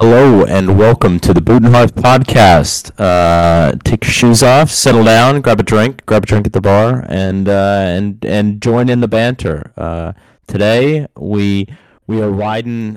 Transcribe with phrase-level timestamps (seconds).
[0.00, 2.92] Hello and welcome to the Boot podcast.
[3.00, 6.60] Uh, take your shoes off, settle down, grab a drink, grab a drink at the
[6.60, 9.72] bar, and uh, and and join in the banter.
[9.76, 10.12] Uh,
[10.46, 11.66] today we
[12.06, 12.96] we are riding.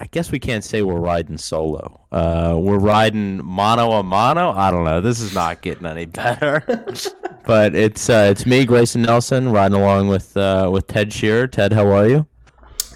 [0.00, 2.04] I guess we can't say we're riding solo.
[2.10, 4.50] Uh, we're riding mano a mano.
[4.50, 5.00] I don't know.
[5.00, 6.64] This is not getting any better.
[7.46, 11.46] but it's uh, it's me, Grayson Nelson, riding along with uh, with Ted Shearer.
[11.46, 12.26] Ted, how are you?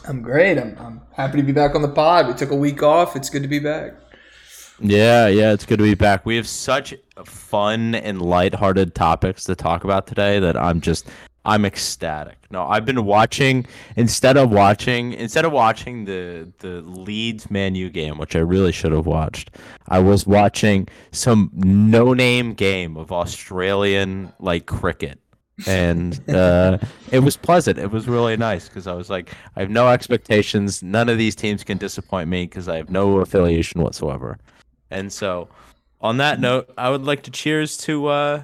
[0.09, 0.59] I'm great.
[0.59, 2.29] I'm, I'm happy to be back on the pod.
[2.29, 3.14] We took a week off.
[3.14, 3.93] It's good to be back.
[4.81, 6.25] Yeah, yeah, it's good to be back.
[6.25, 6.94] We have such
[7.25, 11.08] fun and lighthearted topics to talk about today that I'm just
[11.44, 12.36] I'm ecstatic.
[12.50, 17.90] No, I've been watching instead of watching instead of watching the the Leeds Man U
[17.90, 19.50] game, which I really should have watched.
[19.89, 25.20] I was watching some no-name game of Australian like cricket
[25.67, 26.79] and uh,
[27.11, 27.79] it was pleasant.
[27.79, 30.82] It was really nice because I was like, I have no expectations.
[30.82, 34.39] None of these teams can disappoint me because I have no affiliation whatsoever.
[34.91, 35.48] And so,
[36.01, 38.42] on that note, I would like to cheers to uh,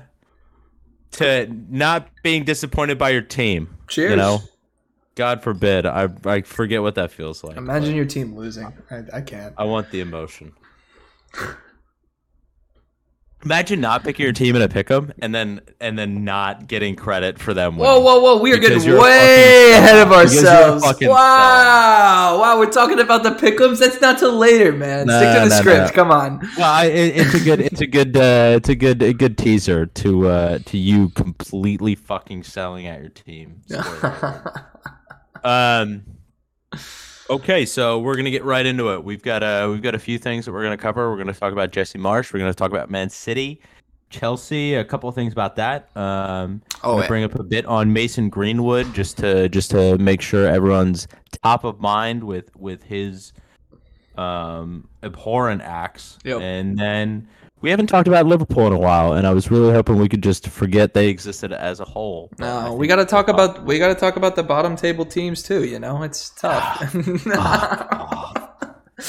[1.13, 3.77] to not being disappointed by your team.
[3.89, 4.11] Cheers.
[4.11, 4.43] You know,
[5.15, 5.87] God forbid.
[5.87, 7.57] I I forget what that feels like.
[7.57, 8.73] Imagine your team losing.
[8.91, 9.55] I, I can't.
[9.57, 10.53] I want the emotion.
[13.45, 17.39] Imagine not picking your team in a pick'em and then and then not getting credit
[17.39, 17.77] for them.
[17.77, 18.05] Whoa, winning.
[18.05, 18.41] whoa, whoa!
[18.41, 20.23] We are getting way ahead of star.
[20.25, 20.85] Because you're a ourselves.
[20.85, 22.59] fucking Wow, wow!
[22.59, 23.79] We're talking about the pickums.
[23.81, 25.07] That's not till later, man.
[25.07, 25.91] No, Stick to the no, script.
[25.97, 26.03] no.
[26.03, 26.39] Come on.
[26.57, 29.37] Well, I, it, it's a good, it's a good, uh, it's a good, a good
[29.37, 33.61] teaser to uh, to you completely fucking selling out your team.
[35.45, 36.03] um.
[37.31, 39.03] Okay, so we're gonna get right into it.
[39.03, 41.11] We've got uh, we've got a few things that we're gonna cover.
[41.11, 42.33] We're gonna talk about Jesse Marsch.
[42.33, 43.63] We're gonna talk about Man City,
[44.11, 44.75] Chelsea.
[44.75, 45.89] A couple of things about that.
[45.97, 47.07] Um, Oh, yeah.
[47.07, 51.09] bring up a bit on Mason Greenwood just to just to make sure everyone's
[51.43, 53.33] top of mind with with his
[54.19, 56.19] um abhorrent acts.
[56.25, 56.41] Yep.
[56.43, 57.27] And then
[57.65, 60.23] we haven't talked about Liverpool in a while, and I was really hoping we could
[60.23, 62.29] just forget they existed as a whole.
[62.37, 63.55] But No, we got to talk impossible.
[63.55, 65.65] about we got to talk about the bottom table teams too.
[65.65, 66.95] You know, it's tough.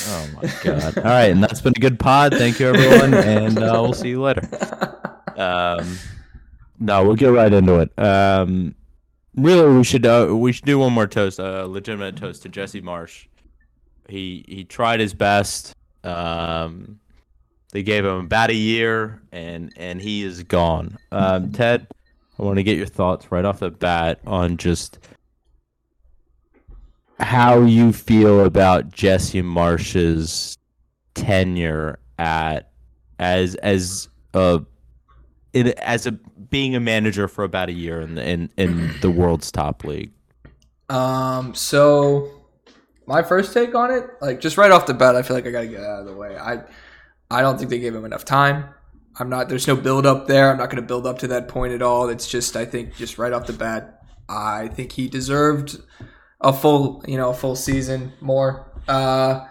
[0.08, 0.98] Oh my god!
[0.98, 2.34] All right, and that's been a good pod.
[2.34, 4.42] Thank you, everyone, and uh, we'll see you later.
[5.38, 5.98] Um,
[6.80, 7.92] no, we'll get right into it.
[8.00, 8.74] Um,
[9.36, 12.50] really, we should uh, we should do one more toast, a uh, legitimate toast to
[12.50, 13.28] Jesse Marsch.
[14.08, 15.76] He he tried his best.
[16.06, 17.02] Um,
[17.76, 20.98] they gave him about a year, and and he is gone.
[21.12, 21.86] Um, Ted,
[22.40, 24.98] I want to get your thoughts right off the bat on just
[27.20, 30.58] how you feel about Jesse Marsch's
[31.16, 32.72] tenure at
[33.20, 34.62] as as a
[35.52, 39.12] in, as a being a manager for about a year in the, in in the
[39.12, 40.14] world's top league.
[40.88, 42.32] Um, so
[43.06, 45.52] my first take on it, like just right off the bat, I feel like I
[45.52, 46.38] got to get out of the way.
[46.38, 46.64] I
[47.30, 48.66] I don't think they gave him enough time.
[49.18, 49.50] I'm not.
[49.50, 50.52] There's no build up there.
[50.52, 52.10] I'm not going to build up to that point at all.
[52.10, 55.80] It's just I think just right off the bat, I think he deserved
[56.42, 58.72] a full you know a full season more.
[58.88, 59.48] Uh,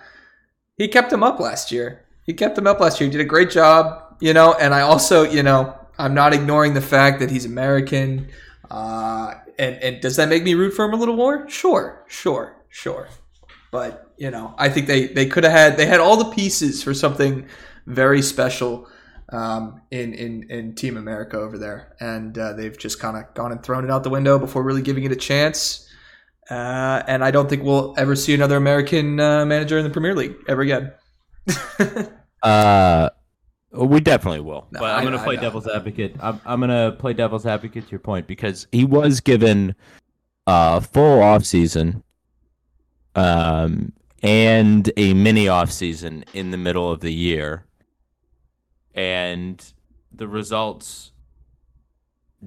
[0.76, 2.04] he kept him up last year.
[2.24, 3.08] He kept him up last year.
[3.08, 4.54] He did a great job, you know.
[4.54, 8.28] And I also, you know, I'm not ignoring the fact that he's American.
[8.70, 11.48] Uh, and and does that make me root for him a little more?
[11.48, 13.08] Sure, sure, sure.
[13.70, 16.82] But you know, I think they they could have had they had all the pieces
[16.82, 17.46] for something
[17.86, 18.88] very special
[19.30, 23.52] um, in in in Team America over there, and uh, they've just kind of gone
[23.52, 25.88] and thrown it out the window before really giving it a chance.
[26.50, 30.14] Uh, and I don't think we'll ever see another American uh, manager in the Premier
[30.14, 30.92] League ever again.
[32.44, 33.08] Uh,
[33.72, 34.68] we definitely will.
[34.70, 35.74] No, but I'm going to play know, devil's know.
[35.74, 36.14] advocate.
[36.20, 39.74] I'm, I'm going to play devil's advocate to your point because he was given
[40.46, 42.04] a full off season,
[43.14, 47.66] um, and a mini off season in the middle of the year,
[48.94, 49.62] and
[50.10, 51.12] the results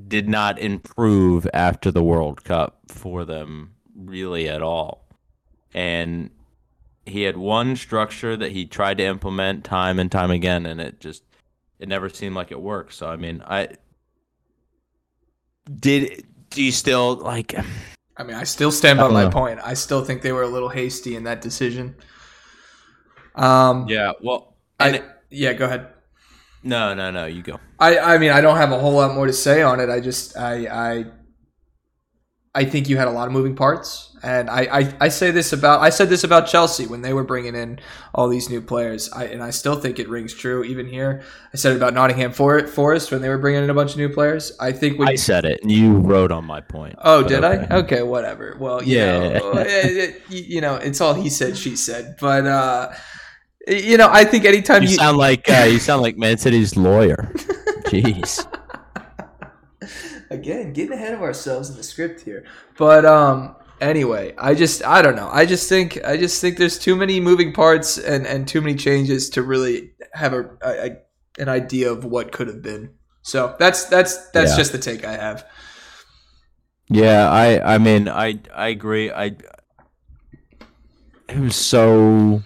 [0.07, 5.05] did not improve after the World Cup for them really at all.
[5.71, 6.31] And
[7.05, 10.99] he had one structure that he tried to implement time and time again and it
[10.99, 11.23] just
[11.79, 12.93] it never seemed like it worked.
[12.93, 13.69] So I mean, I
[15.79, 17.55] did do you still like
[18.17, 19.29] I mean, I still stand by my know.
[19.29, 19.59] point.
[19.63, 21.95] I still think they were a little hasty in that decision.
[23.35, 25.87] Um, Yeah, well, and I yeah, go ahead.
[26.63, 27.59] no, no, no, you go.
[27.79, 29.89] I, I mean, I don't have a whole lot more to say on it.
[29.89, 31.05] I just, I, I,
[32.57, 35.53] I think you had a lot of moving parts, and I, I, I say this
[35.53, 37.79] about, I said this about Chelsea when they were bringing in
[38.15, 41.21] all these new players, I, and I still think it rings true even here.
[41.53, 44.09] I said it about Nottingham Forest when they were bringing in a bunch of new
[44.09, 44.51] players.
[44.59, 45.05] I think we.
[45.05, 46.95] I said it and you wrote on my point.
[47.03, 47.67] Oh, did okay.
[47.69, 47.77] I?
[47.77, 48.57] Okay, whatever.
[48.59, 49.37] Well, you Yeah.
[49.37, 49.65] know, it,
[49.95, 52.15] it- you know, it's all he said, she said.
[52.19, 52.91] But uh,
[53.67, 56.75] You know, I think anytime You you, sound like uh, you sound like Man City's
[56.75, 57.31] lawyer.
[57.87, 58.45] Jeez.
[60.29, 62.45] Again getting ahead of ourselves in the script here,
[62.77, 63.55] but um.
[63.79, 65.29] Anyway, I just I don't know.
[65.31, 68.73] I just think I just think there's too many moving parts and and too many
[68.73, 70.97] changes to really have a, a, a
[71.37, 72.95] an idea of what could have been.
[73.21, 74.57] So that's that's that's Yeah.
[74.57, 75.45] just the take I have.
[76.89, 79.11] Yeah, I I mean I I agree.
[79.11, 79.35] I
[81.29, 82.41] it was so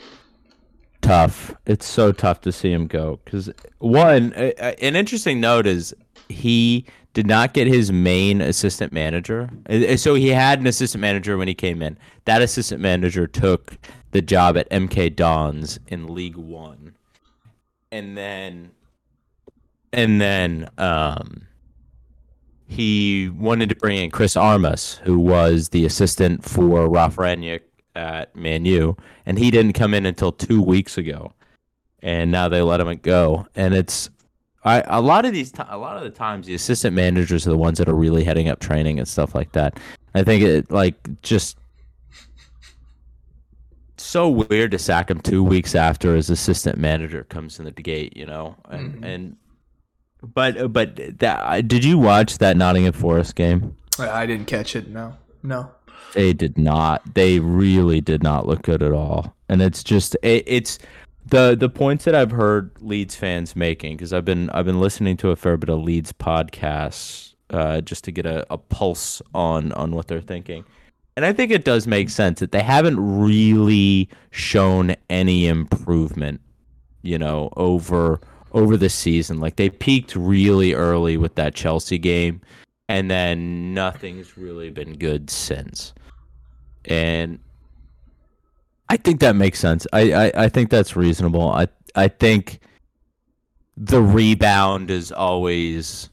[1.01, 1.54] tough.
[1.66, 3.50] It's so tough to see him go because
[3.80, 5.94] one an interesting note is
[6.30, 9.50] he did not get his main assistant manager.
[9.69, 11.98] Uh, So he had an assistant manager when he came in.
[12.25, 13.78] That assistant manager took
[14.12, 16.96] the job at MK Dons in League One,
[17.92, 18.72] and then
[19.94, 21.48] and then um
[22.68, 28.63] he wanted to bring in Chris Armas, who was the assistant for Ralf at Man
[28.66, 31.34] U, and he didn't come in until two weeks ago,
[32.02, 33.46] and now they let him go.
[33.56, 34.10] And it's
[34.63, 37.58] I a lot of these a lot of the times the assistant managers are the
[37.58, 39.80] ones that are really heading up training and stuff like that.
[40.13, 41.58] I think it like just
[43.98, 48.16] so weird to sack him two weeks after his assistant manager comes in the gate,
[48.18, 49.06] you know, and Mhm.
[49.06, 49.36] and
[50.34, 53.75] but but that did you watch that Nottingham Forest game?
[54.00, 54.90] I didn't catch it.
[54.90, 55.72] No, no.
[56.13, 57.02] They did not.
[57.13, 59.34] They really did not look good at all.
[59.50, 60.78] And it's just it, it's
[61.26, 65.18] the the points that I've heard Leeds fans making because I've been I've been listening
[65.18, 69.72] to a fair bit of Leeds podcasts uh, just to get a, a pulse on
[69.74, 70.66] on what they're thinking.
[71.16, 76.40] And I think it does make sense that they haven't really shown any improvement,
[77.02, 78.22] you know, over
[78.54, 79.40] over the season.
[79.40, 82.42] Like they peaked really early with that Chelsea game,
[82.90, 85.94] and then nothing's really been good since.
[86.86, 87.40] And
[88.92, 89.88] I think that makes sense.
[89.94, 91.50] I, I, I think that's reasonable.
[91.50, 92.60] I I think
[93.78, 96.10] the rebound is always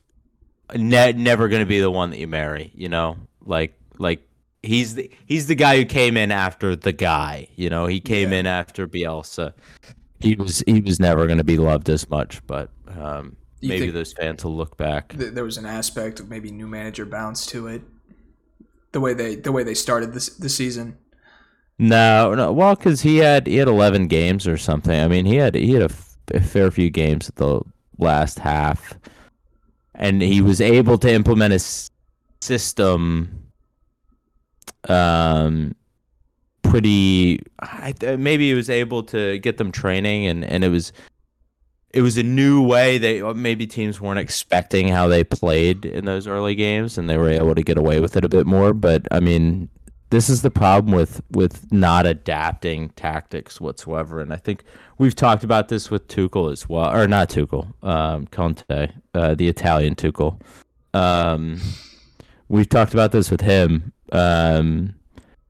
[0.75, 2.71] ne- never going to be the one that you marry.
[2.77, 4.23] You know, like like
[4.63, 7.49] he's the he's the guy who came in after the guy.
[7.57, 8.39] You know, he came Yeah.
[8.39, 9.55] in after Bielsa.
[10.21, 14.13] He was he was never going to be loved as much, but um, maybe those
[14.13, 15.19] fans will look back.
[15.19, 17.83] Th- there was an aspect of maybe new manager bounce to it.
[18.93, 20.97] The way they the way they started this the season.
[21.79, 22.53] No, no.
[22.53, 24.99] Well, because he had he had eleven games or something.
[24.99, 27.61] I mean, he had he had a, f- a fair few games at the
[27.99, 28.95] last half,
[29.95, 31.91] and he was able to implement a s-
[32.41, 33.45] system.
[34.89, 35.75] Um,
[36.63, 37.41] pretty.
[37.61, 40.93] I, maybe he was able to get them training, and and it was.
[41.95, 42.99] It was a new way.
[42.99, 47.31] They maybe teams weren't expecting how they played in those early games, and they were
[47.31, 48.75] able to get away with it a bit more.
[48.75, 49.71] But I mean,
[50.11, 54.21] this is the problem with with not adapting tactics whatsoever.
[54.21, 54.65] And I think
[54.99, 59.49] we've talked about this with Tuchel as well, or not Tuchel, um, Conte, uh, the
[59.49, 60.41] Italian Tuchel.
[60.95, 61.61] Um,
[62.49, 64.95] we've talked about this with him, um,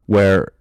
[0.06, 0.52] where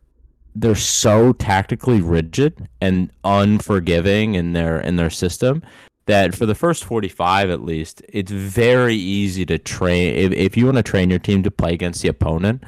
[0.56, 5.64] they're so tactically rigid and unforgiving in their in their system
[6.06, 10.66] that for the first 45 at least it's very easy to train if, if you
[10.66, 12.64] want to train your team to play against the opponent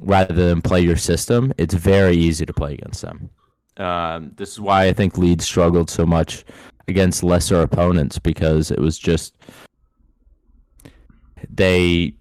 [0.00, 3.30] rather than play your system, it's very easy to play against them.
[3.76, 6.44] Um, this is why I think Leeds struggled so much
[6.88, 9.34] against lesser opponents because it was just
[11.48, 12.14] they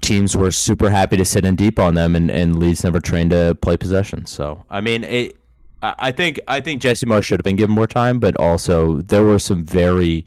[0.00, 3.30] teams were super happy to sit in deep on them, and, and Leeds never trained
[3.30, 4.26] to play possession.
[4.26, 5.36] So I mean, it,
[5.82, 9.24] I think I think Jesse Marsch should have been given more time, but also there
[9.24, 10.24] were some very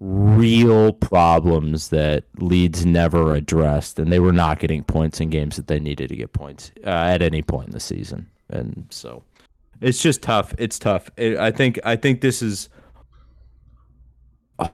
[0.00, 5.66] real problems that Leeds never addressed, and they were not getting points in games that
[5.66, 9.22] they needed to get points uh, at any point in the season, and so
[9.80, 10.54] it's just tough.
[10.58, 11.10] It's tough.
[11.16, 12.68] It, I think I think this is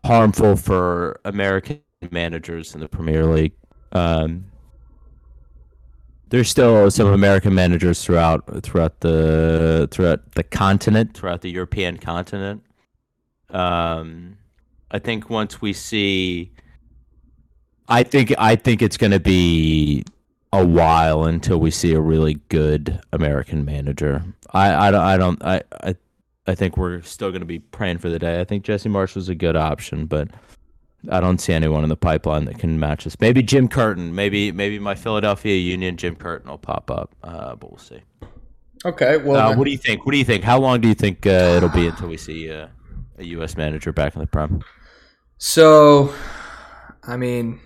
[0.05, 3.53] harmful for American managers in the Premier League.
[3.93, 4.47] Um,
[6.29, 12.63] there's still some American managers throughout throughout the throughout the continent, throughout the European continent.
[13.51, 14.39] Um,
[14.93, 16.53] I think once we see,
[17.89, 20.05] I think I think it's going to be
[20.53, 24.23] a while until we see a really good American manager.
[24.53, 25.97] I I don't I don't I I,
[26.47, 28.41] I think we're still going to be praying for the day.
[28.41, 30.29] I think Jesse Marsch was a good option, but
[31.11, 33.17] I don't see anyone in the pipeline that can match us.
[33.19, 34.15] Maybe Jim Curtin.
[34.15, 37.15] Maybe maybe my Philadelphia Union Jim Curtin will pop up.
[37.25, 38.03] Uh, but we'll see.
[38.85, 40.05] Okay, well, Uh, then- what do you think?
[40.05, 40.45] What do you think?
[40.45, 42.67] How long do you think uh, it'll be until we see uh,
[43.19, 43.57] a U.S.
[43.57, 44.63] manager back in the prem?
[45.45, 46.15] So,
[47.03, 47.59] I mean,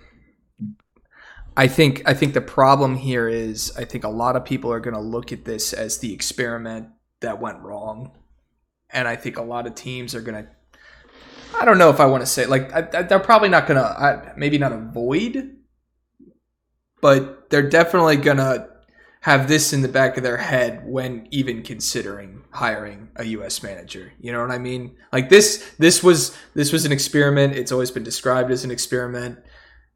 [1.55, 4.79] I think I think the problem here is I think a lot of people are
[4.79, 6.87] going to look at this as the experiment
[7.19, 8.17] that went wrong,
[8.89, 10.47] and I think a lot of teams are gonna.
[11.59, 14.33] I don't know if I want to say like I, I, they're probably not gonna
[14.35, 15.57] maybe not avoid,
[16.99, 18.69] but they're definitely gonna
[19.21, 24.13] have this in the back of their head when even considering hiring a US manager.
[24.19, 24.95] You know what I mean?
[25.11, 27.55] Like this this was this was an experiment.
[27.55, 29.39] It's always been described as an experiment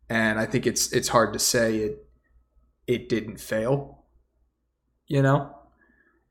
[0.09, 2.05] and I think it's it's hard to say it
[2.87, 4.05] it didn't fail.
[5.07, 5.55] You know?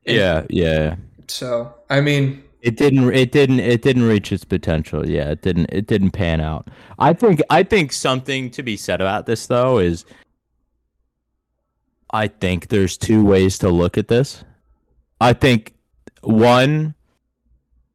[0.05, 0.95] Yeah, yeah.
[1.27, 3.11] So, I mean, It didn't.
[3.13, 3.59] It didn't.
[3.59, 5.07] It didn't reach its potential.
[5.07, 5.67] Yeah, it didn't.
[5.71, 6.67] It didn't pan out.
[6.99, 7.41] I think.
[7.49, 10.05] I think something to be said about this though is.
[12.11, 14.43] I think there's two ways to look at this.
[15.19, 15.73] I think
[16.21, 16.95] one.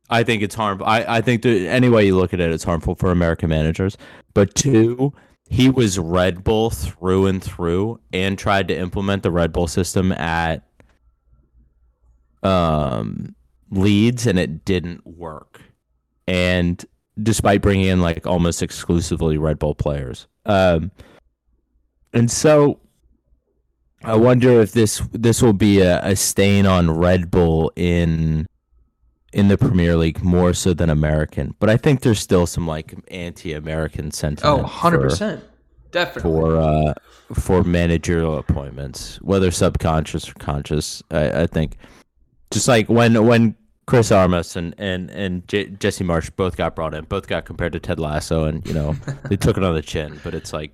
[0.09, 0.87] I think it's harmful.
[0.87, 3.97] I, I think that any way you look at it, it's harmful for American managers.
[4.35, 5.13] But two,
[5.49, 10.13] he was Red Bull through and through, and tried to implement the Red Bull system
[10.13, 10.63] at
[12.43, 13.35] um
[13.71, 15.61] Leeds and it didn't work.
[16.29, 16.85] And
[17.21, 20.29] despite bringing in like almost exclusively Red Bull players.
[20.45, 20.93] Um
[22.13, 22.79] and so
[24.07, 28.47] I wonder if this this will be a, a stain on Red Bull in
[29.33, 31.55] in the Premier League more so than American.
[31.59, 34.65] But I think there's still some like anti-American sentiment.
[34.65, 35.43] oh, 100%.
[35.93, 36.23] Definitely.
[36.23, 36.95] for uh,
[37.35, 41.03] for managerial appointments, whether subconscious or conscious.
[41.11, 41.77] I, I think
[42.51, 46.93] just like when when Chris Armas and and and J- Jesse Marsch both got brought
[46.95, 48.95] in, both got compared to Ted Lasso, and you know
[49.29, 50.21] they took it on the chin.
[50.23, 50.73] But it's like,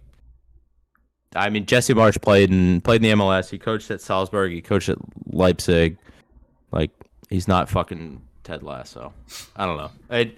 [1.34, 3.50] I mean, Jesse Marsch played in played in the MLS.
[3.50, 4.52] He coached at Salzburg.
[4.52, 5.96] He coached at Leipzig.
[6.70, 6.90] Like
[7.30, 9.12] he's not fucking Ted Lasso.
[9.56, 9.90] I don't know.
[10.10, 10.32] I,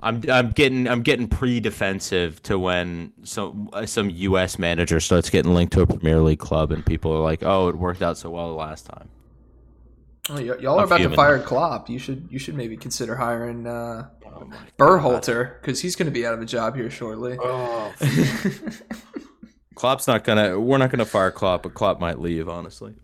[0.00, 4.58] I'm I'm getting I'm getting pre-defensive to when some uh, some U.S.
[4.58, 7.76] manager starts getting linked to a Premier League club and people are like, oh, it
[7.76, 9.08] worked out so well the last time.
[10.28, 11.88] Oh, y- y'all are I'm about to fire Klopp.
[11.88, 14.08] You should you should maybe consider hiring uh,
[14.38, 17.38] Oh my Berhalter because he's going to be out of a job here shortly.
[17.40, 17.92] Oh,
[19.76, 20.58] Klopp's not gonna.
[20.58, 22.48] We're not gonna fire Klopp, but Klopp might leave.
[22.48, 22.94] Honestly,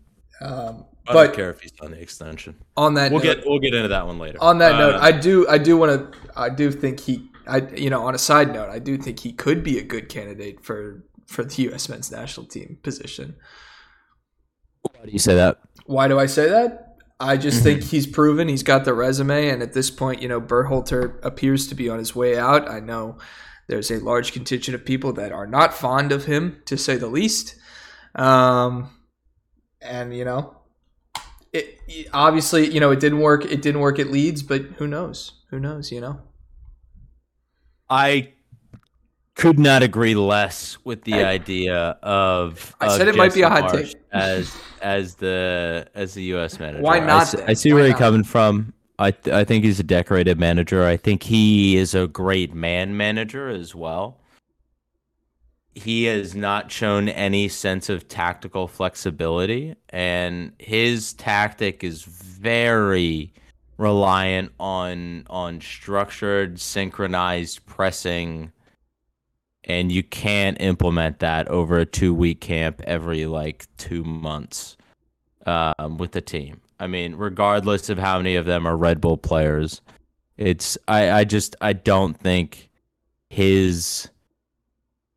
[0.41, 2.55] um, I but don't care if he's on the extension.
[2.75, 4.37] on that We'll note, get we'll get into that one later.
[4.41, 7.57] on that Uh, note, I do I do want to I do think he I
[7.75, 10.63] you know on a side note I do think he could be a good candidate
[10.65, 11.87] for for the U.S.
[11.89, 13.35] men's national team position.
[14.81, 15.59] why do you say that?
[15.85, 16.97] Why do I say that?
[17.19, 17.63] I just Mhm.
[17.63, 21.67] think he's proven he's got the resume, and at this point, you know, Berhalter appears
[21.67, 22.69] to be on his way out.
[22.69, 23.17] I know
[23.67, 27.07] there's a large contingent of people that are not fond of him, to say the
[27.07, 27.55] least.
[28.15, 28.89] Um,
[29.81, 30.57] and you know,
[31.51, 33.45] it, it- obviously, you know, it didn't work.
[33.45, 35.31] It didn't work at Leeds, but who knows?
[35.49, 35.91] Who knows?
[35.91, 36.19] You know.
[37.89, 38.33] I
[39.35, 42.75] could not agree less with the I- idea of.
[42.79, 44.01] I of said it might be a hot Marsh take.
[44.11, 46.59] as as the as the U.S.
[46.59, 46.81] manager.
[46.83, 47.49] Why I not see, then?
[47.49, 48.73] I see Why where you're coming from.
[49.03, 50.85] I th- I think he's a decorated manager.
[50.85, 54.21] I think he is a great man manager as well.
[55.75, 63.33] He has not shown any sense of tactical flexibility, and his tactic is very
[63.77, 68.53] reliant on on structured, synchronized pressing,
[69.65, 74.77] and you can't implement that over a two week camp every like two months
[75.45, 76.61] um, with the team.
[76.83, 79.79] I mean, regardless of how many of them are Red Bull players,
[80.35, 82.69] it's I, I just I don't think
[83.29, 84.09] his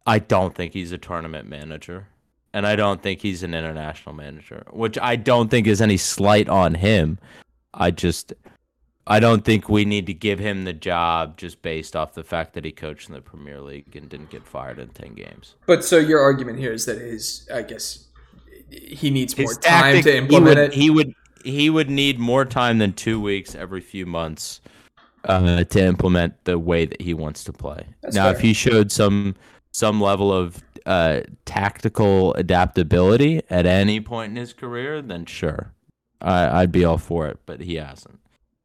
[0.07, 2.07] I don't think he's a tournament manager.
[2.53, 6.49] And I don't think he's an international manager, which I don't think is any slight
[6.49, 7.19] on him.
[7.75, 8.33] I just
[9.09, 12.55] I don't think we need to give him the job just based off the fact
[12.55, 15.57] that he coached in the Premier League and didn't get fired in 10 games.
[15.67, 18.07] But so your argument here is that his, I guess,
[18.71, 20.73] he needs more His time tactic, to he implement would, it.
[20.73, 21.13] He would
[21.47, 24.61] he would need more time than 2 weeks every few months
[25.25, 27.87] uh, to implement the way that he wants to play.
[28.03, 29.35] That's now, if he showed some
[29.73, 35.73] some level of uh, tactical adaptability at any point in his career, then sure,
[36.21, 37.39] I, I'd be all for it.
[37.47, 38.21] But he hasn't,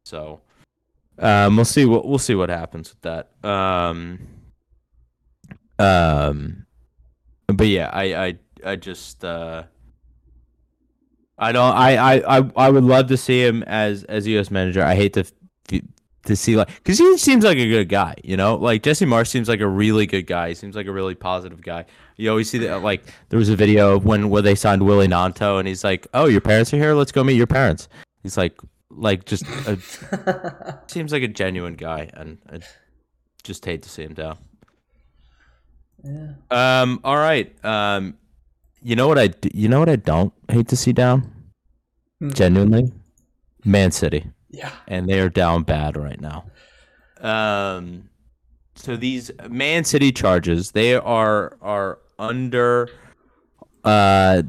[0.05, 0.41] so
[1.19, 3.29] um, we'll see what we'll see what happens with that.
[3.47, 4.19] Um,
[5.79, 6.65] um,
[7.47, 9.63] but yeah, I I I just uh,
[11.41, 14.50] I don't I, I I I would love to see him as as U.S.
[14.50, 14.83] manager.
[14.83, 15.25] I hate to
[16.25, 18.55] to see like because he seems like a good guy, you know.
[18.55, 20.50] Like Jesse Marsch seems like a really good guy.
[20.50, 21.86] He seems like a really positive guy.
[22.17, 22.83] You always see that.
[22.83, 26.07] Like there was a video of when where they signed Willy Gnonto, and he's like,
[26.13, 26.93] "Oh, your parents are here.
[26.93, 27.89] Let's go meet your parents."
[28.21, 28.55] He's like,
[28.91, 32.60] like just a, seems like a genuine guy, and I
[33.43, 34.38] just hate to see him down.
[36.03, 36.33] yeah.
[36.51, 37.00] Um.
[37.03, 37.53] All right.
[37.65, 38.15] Um.
[38.83, 39.29] You know what I?
[39.53, 41.30] You know what I don't hate to see down.
[42.22, 42.30] Hmm.
[42.32, 42.92] Genuinely,
[43.66, 44.25] Man City.
[44.54, 44.72] Yeah.
[44.88, 46.44] and they are down bad right now.
[47.22, 48.10] Um,
[48.75, 52.90] so these Man City charges they are are under.
[53.84, 54.44] Uh,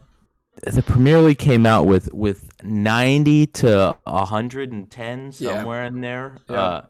[0.65, 5.57] the Premier League came out with with ninety to hundred and ten Yeah.
[5.59, 6.37] somewhere in there.
[6.51, 6.83] Yeah.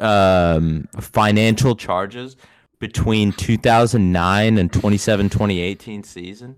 [0.00, 2.36] Uh, um, financial charges
[2.78, 6.56] between 2009 and 27 2018 season.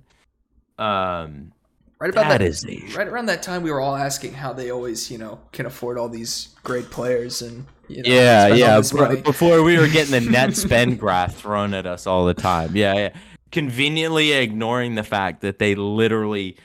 [0.79, 1.53] Um,
[2.01, 4.53] Right about that that, is a right around that time we were all asking how
[4.53, 8.81] they always, you know, can afford all these great players and you know, Yeah, yeah.
[9.25, 12.77] Before we were getting the net spend graph thrown at us all the time.
[12.77, 13.09] Yeah, yeah.
[13.51, 16.57] Conveniently ignoring the fact that they literally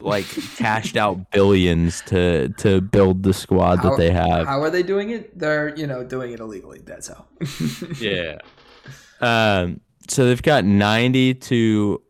[0.00, 4.46] like cashed out billions to to build the squad How- that they have.
[4.46, 5.36] How are they doing it?
[5.36, 6.82] They're, you know, doing it illegally.
[6.84, 7.24] That's how.
[8.00, 8.38] yeah.
[9.20, 9.80] Um.
[10.08, 12.00] So they've got ninety to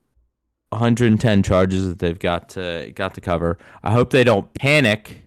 [0.71, 3.59] 110 charges that they've got to got to cover.
[3.83, 5.23] I hope they don't panic.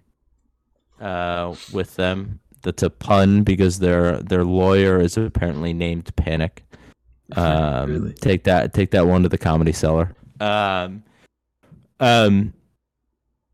[0.99, 2.39] Uh, with them.
[2.61, 6.59] That's a pun because their their lawyer is apparently named Pannick.
[7.33, 8.13] Um, Really?
[8.13, 10.13] take that take that one to the comedy cellar.
[10.41, 11.01] Um,
[12.01, 12.53] um,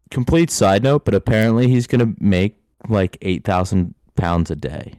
[0.10, 2.58] complete side note, but apparently he's gonna make
[2.90, 4.94] like eight thousand pounds a day.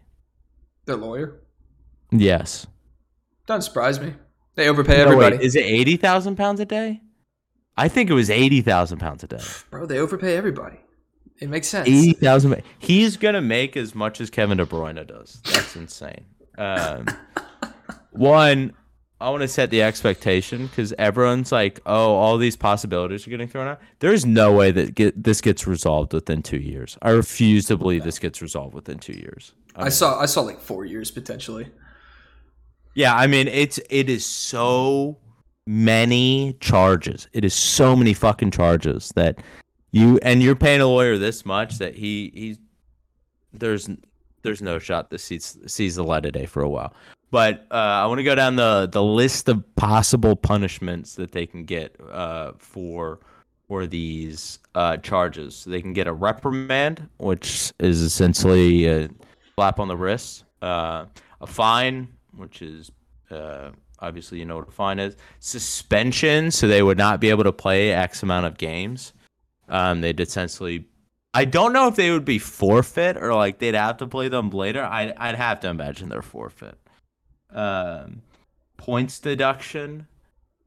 [0.85, 1.41] Their lawyer.
[2.13, 2.69] Yes.
[3.47, 4.15] Doesn't surprise me.
[4.59, 5.45] They overpay No, wait, everybody.
[5.47, 7.01] is it eighty thousand pounds a day?
[7.77, 9.39] I think it was eighty thousand pounds a day.
[9.71, 10.79] Bro, they overpay everybody.
[11.39, 11.87] It makes sense.
[11.89, 12.61] Eighty thousand.
[12.81, 15.41] He's gonna make as much as Kevin De Bruyne does.
[15.45, 16.25] That's insane.
[16.59, 17.07] Um,
[18.11, 18.73] one,
[19.21, 23.47] I want to set the expectation because everyone's like, "Oh, all these possibilities are getting
[23.47, 26.99] thrown out." There's no way that get, this gets resolved within two years.
[27.01, 29.53] I refuse to believe this gets resolved within two years.
[29.77, 31.71] I I saw I saw like four years potentially.
[32.99, 35.17] Yeah, I mean it's it is so
[35.69, 37.29] many charges.
[37.33, 39.39] It is so many fucking charges that
[39.93, 42.59] you and you're paying a lawyer this much that he he's
[43.53, 43.89] there's
[44.43, 46.93] there's no shot this sees sees the light of day for a while.
[47.31, 51.47] But uh, I want to go down the the list of possible punishments that they
[51.47, 53.21] can get uh, for
[53.69, 55.55] for these uh, charges.
[55.55, 59.09] So they can get a reprimand, which is essentially a
[59.55, 61.05] slap on the wrist, uh,
[61.41, 62.09] a fine,
[62.39, 62.91] which is
[63.31, 63.71] uh,
[64.01, 67.53] obviously you know what a fine is, suspension, so they would not be able to
[67.53, 69.13] play X amount of games.
[69.69, 70.87] Um, they'd essentially,
[71.35, 74.51] I don't know if they would be forfeit or like they'd have to play them
[74.51, 74.83] later.
[74.83, 76.79] I, I'd have to imagine they're forfeit.
[77.51, 78.23] Um,
[78.77, 80.07] points deduction,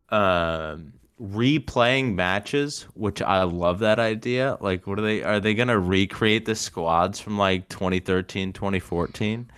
[0.09, 4.57] um, replaying matches, which I love that idea.
[4.59, 5.23] Like, what are they?
[5.23, 9.49] Are they gonna recreate the squads from like 2013, 2014,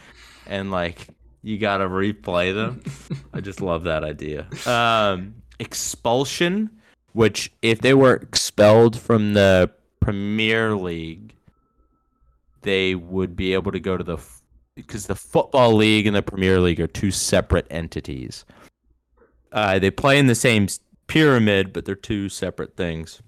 [0.47, 1.07] and like
[1.43, 2.81] you gotta replay them?
[3.33, 4.47] I just love that idea.
[4.65, 6.69] Um, expulsion,
[7.11, 11.35] which if they were expelled from the Premier League,
[12.61, 14.17] they would be able to go to the
[14.75, 18.45] because the football league and the Premier League are two separate entities.
[19.51, 20.67] Uh, they play in the same
[21.05, 23.21] pyramid, but they're two separate things.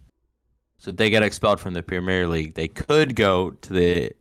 [0.80, 4.12] So if they get expelled from the Premier League, they could go to the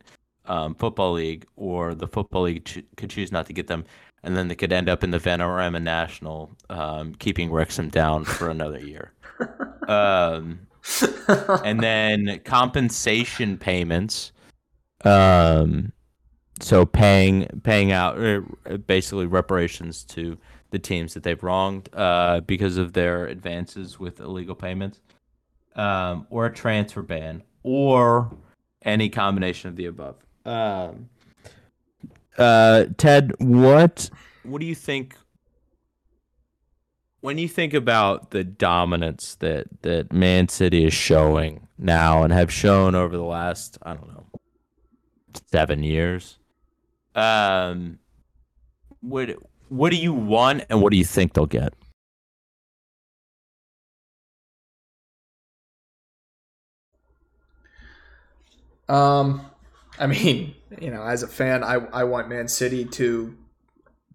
[0.47, 3.85] um, football league, or the football league ch- could choose not to get them,
[4.23, 8.49] and then they could end up in the Vanarama National, um, keeping Wrexham down for
[8.49, 9.11] another year.
[9.87, 10.61] Um,
[11.63, 14.31] and then compensation payments.
[15.03, 15.91] Um,
[16.61, 20.37] so paying paying out uh, basically reparations to
[20.71, 24.99] the teams that they've wronged uh, because of their advances with illegal payments,
[25.75, 28.35] um, or a transfer ban, or
[28.83, 30.24] any combination of the above.
[30.45, 31.09] Um,
[32.37, 34.09] uh, Ted, what
[34.43, 35.17] what do you think?
[37.21, 42.51] When you think about the dominance that that Man City is showing now and have
[42.51, 44.25] shown over the last, I don't know,
[45.51, 46.37] seven years,
[47.15, 47.97] um,
[49.01, 49.35] what
[49.69, 51.73] what do you want and what do you think they'll get?
[58.87, 59.41] Um,
[59.99, 63.35] I mean, you know, as a fan, I I want Man City to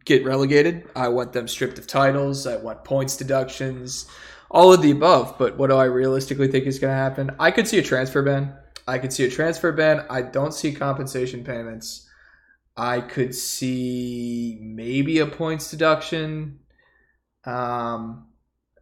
[0.04, 0.88] get relegated.
[0.96, 2.46] I want them stripped of titles.
[2.46, 4.06] I want points deductions,
[4.50, 5.36] all of the above.
[5.38, 7.30] But what do I realistically think is going to happen?
[7.38, 8.54] I could see a transfer ban.
[8.86, 10.04] I could see a transfer ban.
[10.10, 12.08] I don't see compensation payments.
[12.76, 16.60] I could see maybe a points deduction.
[17.44, 18.26] Um,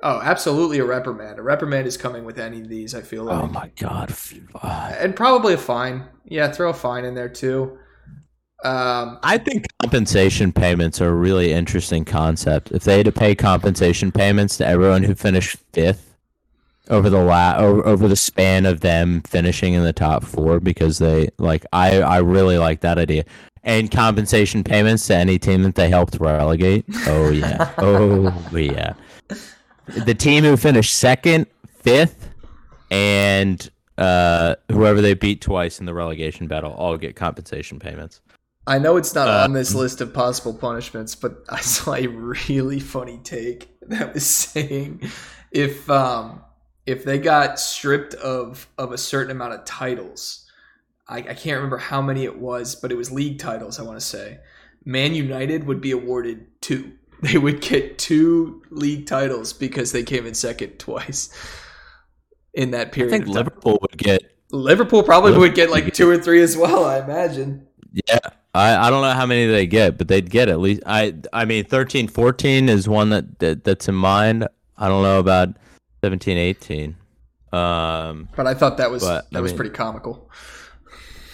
[0.02, 1.38] oh, absolutely a reprimand.
[1.38, 2.94] A reprimand is coming with any of these.
[2.94, 3.42] I feel like.
[3.42, 4.14] Oh my god!
[4.62, 6.04] And probably a fine.
[6.24, 7.78] Yeah, throw a fine in there too.
[8.64, 12.72] Um, I think compensation payments are a really interesting concept.
[12.72, 16.16] If they had to pay compensation payments to everyone who finished fifth
[16.90, 20.98] over the la- over, over the span of them finishing in the top four because
[20.98, 23.24] they like I I really like that idea.
[23.62, 26.84] And compensation payments to any team that they helped relegate.
[27.06, 27.72] Oh yeah.
[27.78, 28.94] oh yeah.
[29.88, 32.28] The team who finished second, fifth,
[32.90, 38.20] and uh, whoever they beat twice in the relegation battle all get compensation payments.
[38.66, 42.06] I know it's not Uh, on this list of possible punishments, but I saw a
[42.06, 45.10] really funny take that was saying
[45.50, 46.42] if um
[46.84, 50.46] if they got stripped of of a certain amount of titles,
[51.08, 53.80] I, I can't remember how many it was, but it was league titles.
[53.80, 54.38] I want to say,
[54.84, 56.92] Man United would be awarded two.
[57.22, 61.30] They would get two league titles because they came in second twice
[62.54, 63.12] in that period.
[63.14, 63.28] I think.
[63.28, 66.84] Liverpool would get Liverpool probably Liverpool would get like two or three as well.
[66.84, 67.66] I imagine.
[68.08, 68.18] Yeah.
[68.54, 71.44] I, I don't know how many they get, but they'd get at least I I
[71.44, 74.46] mean 13 14 is one that, that that's in mind.
[74.76, 75.56] I don't know about
[76.02, 76.96] 17 18.
[77.52, 80.30] Um But I thought that was But, that I was mean- pretty comical.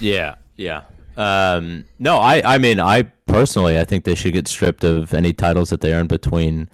[0.00, 0.82] yeah, yeah.
[1.16, 5.32] Um no, I I mean I personally I think they should get stripped of any
[5.32, 6.68] titles that they earned between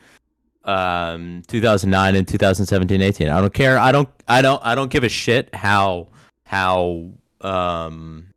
[0.65, 3.29] um 2009 and 2017 18.
[3.29, 3.79] I don't care.
[3.79, 6.09] I don't I don't I don't give a shit how
[6.45, 8.31] how um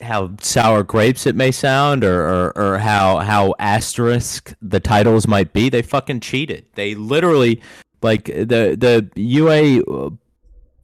[0.00, 5.52] how sour grapes it may sound or, or, or how how asterisk the titles might
[5.52, 7.60] be they fucking cheated they literally
[8.02, 9.80] like the the UA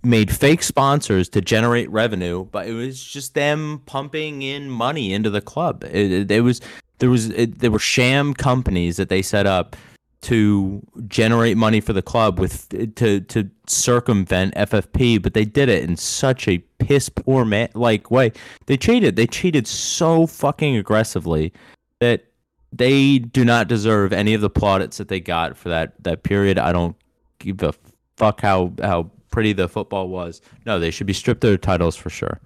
[0.02, 5.30] made fake sponsors to generate revenue but it was just them pumping in money into
[5.30, 6.60] the club it, it, it was
[6.98, 9.76] there was it, there were sham companies that they set up
[10.22, 15.82] to generate money for the club with to to circumvent FFP, but they did it
[15.82, 18.32] in such a piss poor man like way.
[18.66, 19.16] They cheated.
[19.16, 21.52] They cheated so fucking aggressively
[22.00, 22.26] that
[22.72, 26.58] they do not deserve any of the plaudits that they got for that that period.
[26.58, 26.96] I don't
[27.38, 27.72] give a
[28.16, 30.40] fuck how how pretty the football was.
[30.66, 32.40] No, they should be stripped of their titles for sure.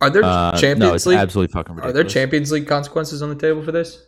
[0.00, 1.18] Are there Uh, Champions no, it's League?
[1.18, 4.02] absolutely fucking Are there Champions League consequences on the table for this?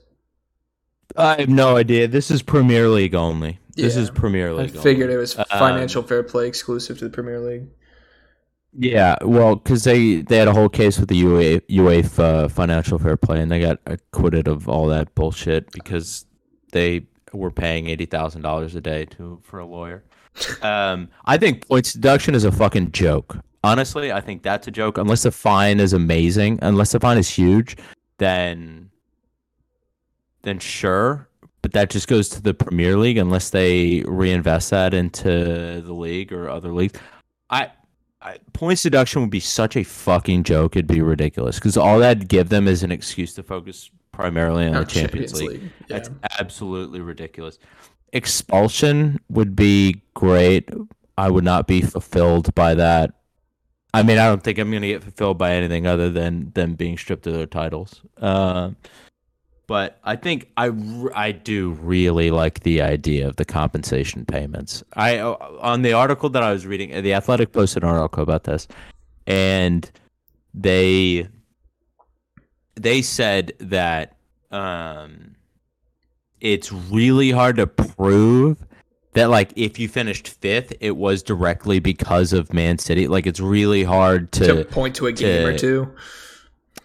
[1.16, 2.06] I have no idea.
[2.06, 3.58] This is Premier League only.
[3.74, 4.76] This is Premier League.
[4.76, 5.16] I figured only.
[5.16, 7.66] it was Um, financial fair play exclusive to the Premier League.
[8.72, 13.16] Yeah, well, because they they had a whole case with the UA, UEFA financial fair
[13.16, 16.24] play, and they got acquitted of all that bullshit because
[16.72, 20.04] they were paying eighty thousand dollars a day to for a lawyer.
[20.62, 23.38] Um, I think points deduction is a fucking joke.
[23.62, 24.96] Honestly, I think that's a joke.
[24.96, 27.76] Unless the fine is amazing, unless the fine is huge,
[28.18, 28.90] then
[30.42, 31.28] then sure.
[31.62, 36.32] But that just goes to the Premier League unless they reinvest that into the league
[36.32, 36.98] or other leagues.
[37.50, 37.70] I
[38.22, 40.76] I, points deduction would be such a fucking joke.
[40.76, 44.76] It'd be ridiculous because all that'd give them is an excuse to focus primarily on
[44.76, 45.62] Or the Champions, League.
[45.62, 45.68] Yeah.
[45.88, 47.58] That's absolutely ridiculous.
[48.12, 50.68] Expulsion would be great.
[51.16, 53.12] I would not be fulfilled by that.
[53.92, 56.74] I mean, I don't think I'm going to get fulfilled by anything other than them
[56.74, 58.00] being stripped of their titles.
[58.20, 58.70] Uh,
[59.66, 60.72] but I think I,
[61.14, 64.82] I do really like the idea of the compensation payments.
[64.94, 68.66] I on the article that I was reading, the Athletic posted an article about this,
[69.28, 69.88] and
[70.52, 71.28] they
[72.74, 74.16] they said that
[74.50, 75.36] um,
[76.40, 78.64] it's really hard to prove
[79.12, 83.08] that like if you finished fifth, it was directly because of Man City.
[83.08, 85.92] Like it's really hard to, to point to a game or two.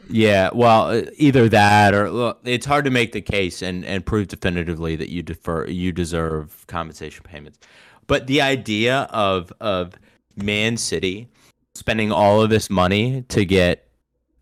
[0.10, 4.06] yeah, well, uh, either that or look, it's hard to make the case and, and
[4.06, 7.60] prove definitively that you defer you deserve compensation payments.
[8.08, 9.94] But the idea of of
[10.36, 11.30] Man City
[11.76, 13.88] spending all of this money to get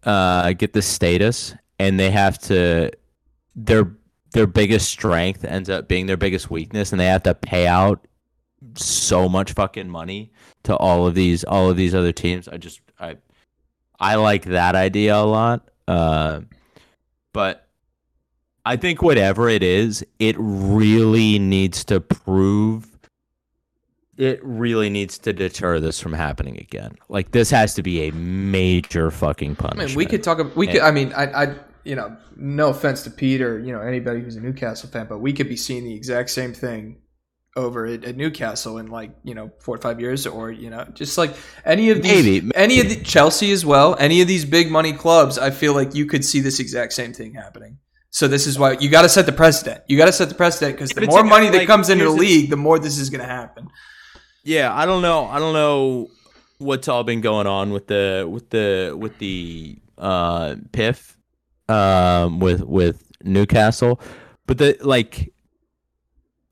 [0.04, 2.92] uh get the status and they have to
[3.56, 3.92] their
[4.34, 8.06] their biggest strength ends up being their biggest weakness and they have to pay out
[8.76, 10.32] so much fucking money
[10.64, 12.48] to all of these all of these other teams.
[12.48, 13.18] I just I
[14.00, 15.70] I like that idea a lot.
[15.88, 16.42] Uh,
[17.34, 17.68] but
[18.66, 22.88] I think whatever it is, it really needs to prove.
[24.16, 26.96] It really needs to deter this from happening again.
[27.10, 29.90] Like this has to be a major fucking I punishment.
[29.90, 30.40] mean, we could talk.
[30.40, 30.82] ab- We could.
[30.82, 34.36] I mean, I, I, you know, no offense to Pete or you know anybody who's
[34.36, 37.00] a Newcastle fan, but we could be seeing the exact same thing
[37.56, 40.86] over at, at Newcastle in like you know four or five years, or you know,
[40.94, 44.46] just like any of these, Maybe, any of the Chelsea as well, any of these
[44.46, 45.38] big money clubs.
[45.38, 47.78] I feel like you could see this exact same thing happening.
[48.12, 49.82] So this is why you got to set the precedent.
[49.88, 52.06] You got to set the precedent because the But more it's- money that comes into
[52.06, 53.68] the the- league, the more this is going to happen.
[54.44, 55.26] Yeah, I don't know.
[55.26, 56.10] I don't know
[56.60, 61.14] what's all been going on with the with the with the uh PIF
[61.70, 64.00] um with with Newcastle,
[64.48, 65.32] but the like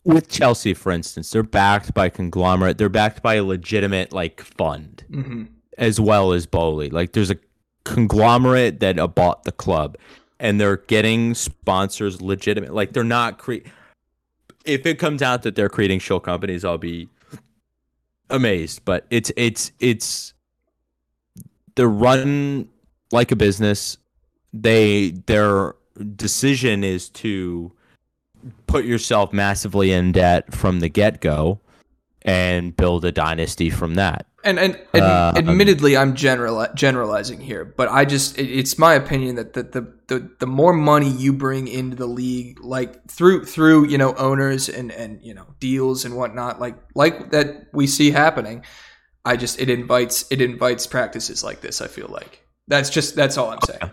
[0.04, 2.78] with Chelsea, for instance, they're backed by conglomerate.
[2.78, 5.44] They're backed by a legitimate like fund, hmm
[5.78, 6.90] as well as Boehly.
[6.90, 7.38] Like there's a
[7.86, 9.98] conglomerate that bought the club,
[10.40, 12.74] and they're getting sponsors legitimate.
[12.74, 13.68] Like they're not cre-
[14.66, 17.10] If it comes out that they're creating shell companies, I'll be
[18.30, 18.86] amazed.
[18.86, 20.34] But it's it's it's
[21.76, 22.70] they're run
[23.12, 23.98] like a business.
[24.54, 25.76] They their
[26.16, 27.72] decision is to
[28.68, 31.60] put yourself massively in debt from the get go
[32.24, 34.28] and build a dynasty from that.
[34.44, 38.96] And and, and Uh, admittedly, I'm general generalizing here, but I just it, it's my
[38.96, 43.46] opinion that the, the the the more money you bring into the league, like through
[43.46, 47.86] through you know owners and and you know deals and whatnot, like like that we
[47.86, 48.64] see happening.
[49.24, 51.80] I just it invites it invites practices like this.
[51.80, 53.92] I feel like that's just that's all I'm saying.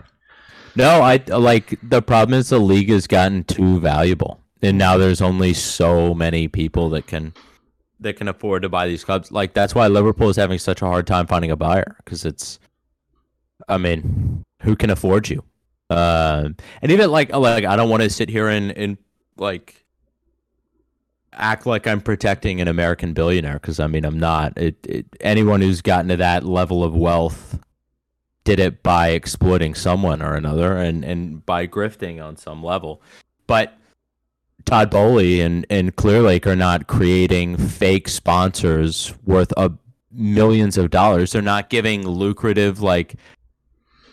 [0.79, 5.21] No, I like the problem is the league has gotten too valuable, and now there's
[5.21, 7.35] only so many people that can
[7.99, 9.33] that can afford to buy these clubs.
[9.33, 12.61] Like that's why Liverpool is having such a hard time finding a buyer because it's,
[13.69, 15.43] I mean, who can afford you?
[15.91, 18.99] Um, and even like like I don't want to sit here and and
[19.37, 19.85] like
[21.33, 24.57] act like I'm protecting an American billionaire because I mean I'm not.
[24.57, 27.59] It, it anyone who's gotten to that level of wealth
[28.48, 33.02] did it by exploiting someone or another and and by grifting on some level.
[33.46, 33.76] But
[34.64, 39.70] Todd Boehly and and Clearlake are not creating fake sponsors worth a
[40.11, 41.32] millions of dollars.
[41.32, 43.16] They're not giving lucrative like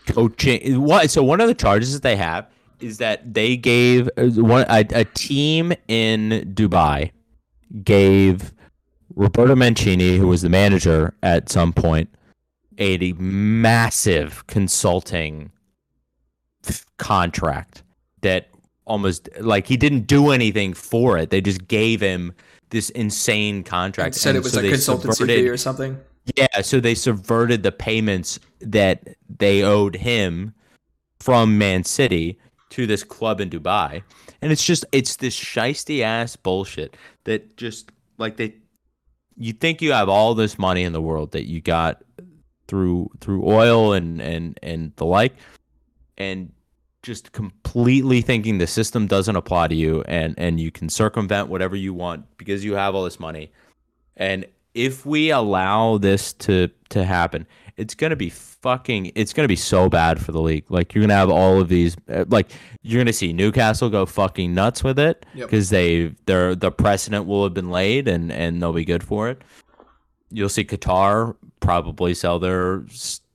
[0.07, 0.81] coaching.
[0.81, 1.09] What?
[1.09, 2.45] So one of the charges that they have
[2.81, 7.11] is that they gave one a, a team in Dubai
[7.85, 8.51] gave
[9.15, 12.09] Roberto Mancini, who was the manager at some point,
[12.77, 15.51] a massive consulting
[16.67, 17.83] f- contract
[18.21, 18.49] that
[18.85, 21.29] almost like he didn't do anything for it.
[21.29, 22.33] They just gave him
[22.69, 24.15] this insane contract.
[24.15, 25.99] And said And it was so a consultancy fee or something.
[26.35, 30.53] yeah, so they subverted the payments that they owed him
[31.19, 32.39] from Man City
[32.71, 34.01] to this club in Dubai.
[34.41, 38.55] And it's just it's this shisty ass bullshit that just like they
[39.37, 42.03] you think you have all this money in the world that you got
[42.67, 45.33] through through oil and and and the like
[46.17, 46.51] and
[47.03, 51.75] just completely thinking the system doesn't apply to you and and you can circumvent whatever
[51.75, 53.51] you want because you have all this money
[54.17, 57.47] and if we allow this to to happen,
[57.77, 59.09] it's gonna be fucking.
[59.15, 60.65] It's gonna be so bad for the league.
[60.69, 61.95] Like you're gonna have all of these.
[62.09, 62.51] uh, Like
[62.81, 65.49] you're gonna see Newcastle go fucking nuts with it Yep.
[65.49, 69.29] because they their the precedent will have been laid and and they'll be good for
[69.29, 69.41] it.
[70.29, 72.85] You'll see Qatar probably sell their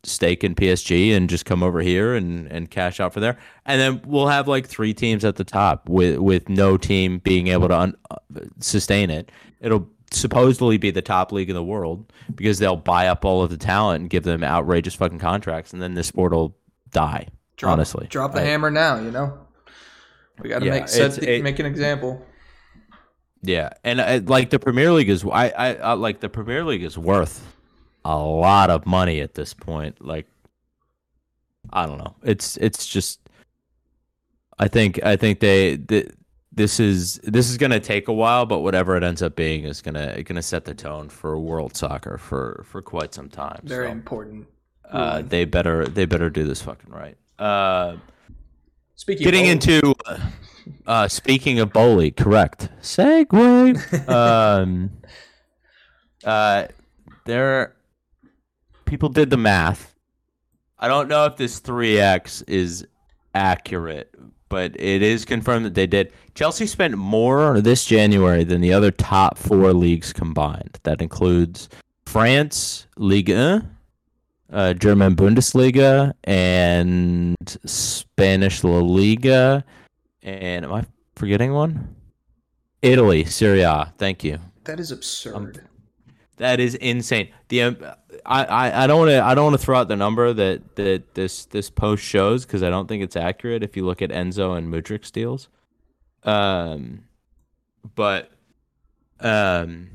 [0.02, 3.36] stake in PSG and just come over here and and cash out for there.
[3.66, 7.48] And then we'll have like three teams at the top with with no team being
[7.48, 8.16] able to un- uh,
[8.60, 9.30] sustain it.
[9.60, 13.50] It'll supposedly be the top league in the world because they'll buy up all of
[13.50, 16.56] the talent and give them outrageous fucking contracts, and then the sport will
[16.90, 17.28] die.
[17.56, 18.98] Drop, honestly, drop the I- hammer now.
[19.00, 19.38] You know,
[20.42, 22.24] we got to Yeah, make set it- make an example.
[23.42, 26.82] Yeah, and uh, like the Premier League is, I, I, I like the Premier League
[26.82, 27.46] is worth
[28.04, 30.04] a lot of money at this point.
[30.04, 30.26] Like,
[31.72, 32.14] I don't know.
[32.22, 33.20] It's it's just,
[34.58, 36.10] I think I think they th-
[36.52, 39.80] this is this is gonna take a while, but whatever it ends up being is
[39.82, 43.60] gonna gonna set the tone for world soccer for for quite some time.
[43.64, 44.46] Very so, important.
[44.90, 47.16] uh, they better they better do this fucking right.
[47.38, 47.96] Uh,
[48.96, 49.94] Speaking getting of, into
[50.86, 52.68] uh speaking of Boehly, correct.
[52.82, 54.08] Segue.
[54.10, 54.90] um
[56.24, 56.66] uh
[57.24, 57.76] there
[58.90, 59.94] people did the math.
[60.80, 62.84] I don't know if this 3x is
[63.34, 64.12] accurate,
[64.48, 66.12] but it is confirmed that they did.
[66.34, 70.80] Chelsea spent more this January than the other top 4 leagues combined.
[70.82, 71.68] That includes
[72.04, 73.76] France, Ligue 1,
[74.52, 79.64] uh, German Bundesliga and Spanish La Liga.
[80.24, 81.94] And am I forgetting one?
[82.82, 83.92] Italy, Serie A.
[83.98, 84.40] Thank you.
[84.64, 85.64] that is absurd.
[86.38, 87.28] That is insane.
[87.48, 87.76] The um,
[88.26, 91.14] I, I, don't want to I don't want to throw out the number that, that
[91.14, 94.56] this this post shows because I don't think it's accurate if you look at Enzo
[94.56, 95.48] and Mudryk's deals.
[96.24, 97.04] Um,
[97.94, 98.30] but
[99.20, 99.90] um,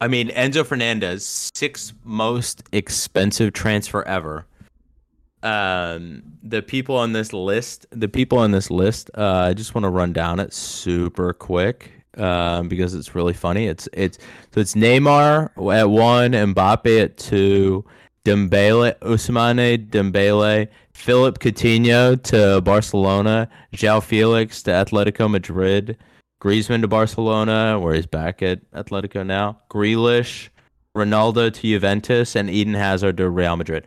[0.00, 4.46] I mean Enzo Fernandez sixth most expensive transfer ever.
[5.42, 9.84] Um, the people on this list, the people on this list, uh, I just want
[9.84, 13.66] to run down it super quick um, because it's really funny.
[13.66, 14.18] It's it's
[14.52, 17.84] so it's Neymar at one, Mbappe at two,
[18.24, 25.96] Dembele, Ousmane Dembele, Philip Coutinho to Barcelona, João Felix to Atletico Madrid,
[26.42, 29.58] Griezmann to Barcelona, where he's back at Atletico now.
[29.70, 30.48] Grealish,
[30.96, 33.86] Ronaldo to Juventus, and Eden Hazard to Real Madrid.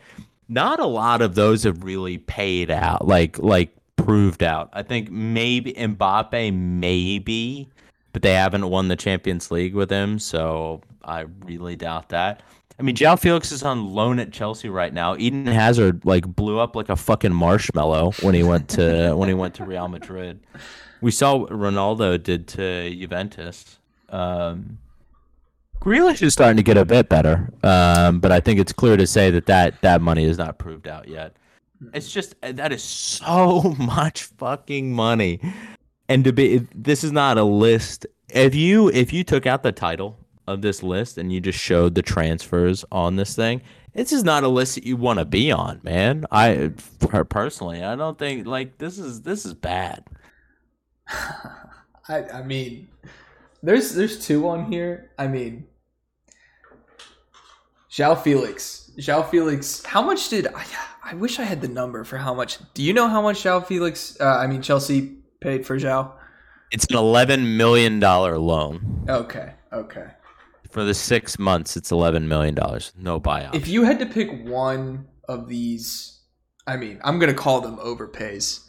[0.49, 4.69] Not a lot of those have really paid out, like like proved out.
[4.73, 7.69] I think maybe Mbappe, maybe,
[8.13, 12.41] but they haven't won the Champions League with him, so I really doubt that.
[12.79, 15.15] I mean, João Felix is on loan at Chelsea right now.
[15.17, 19.35] Eden Hazard like blew up like a fucking marshmallow when he went to when he
[19.35, 20.39] went to Real Madrid.
[21.01, 23.77] We saw what Ronaldo did to Juventus.
[24.09, 24.79] Um,
[25.81, 29.05] Grealish is starting to get a bit better, um, but I think it's clear to
[29.05, 31.35] say that, that that money is not proved out yet.
[31.93, 35.41] It's just that is so much fucking money,
[36.13, 38.05] and to be this is not a list.
[38.29, 41.95] If you if you took out the title of this list and you just showed
[41.95, 45.51] the transfers on this thing, this is not a list that you want to be
[45.51, 46.25] on, man.
[46.31, 46.71] I
[47.29, 50.05] personally, I don't think like this is this is bad.
[52.07, 52.89] I I mean,
[53.63, 55.09] there's there's two on here.
[55.17, 55.65] I mean,
[57.89, 58.91] João Felix.
[58.99, 59.83] João Felix.
[59.83, 60.63] How much did I?
[61.03, 62.59] I wish I had the number for how much.
[62.75, 64.15] Do you know how much João Felix?
[64.21, 66.11] Uh, I mean, Chelsea paid for João?
[66.71, 69.05] It's an eleven million dollar loan.
[69.07, 69.53] Okay.
[69.71, 70.07] Okay.
[70.71, 72.93] For the six months, it's eleven million dollars.
[72.97, 73.53] No buyout.
[73.53, 76.21] If you had to pick one of these,
[76.65, 78.67] I mean, I'm gonna call them overpays.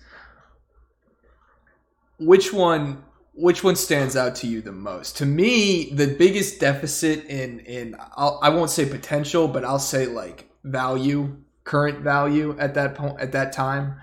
[2.19, 5.17] Which one which one stands out to you the most?
[5.19, 10.07] To me, the biggest deficit in in I'll, I won't say potential, but I'll say
[10.07, 13.97] like value, current value at that point at that time.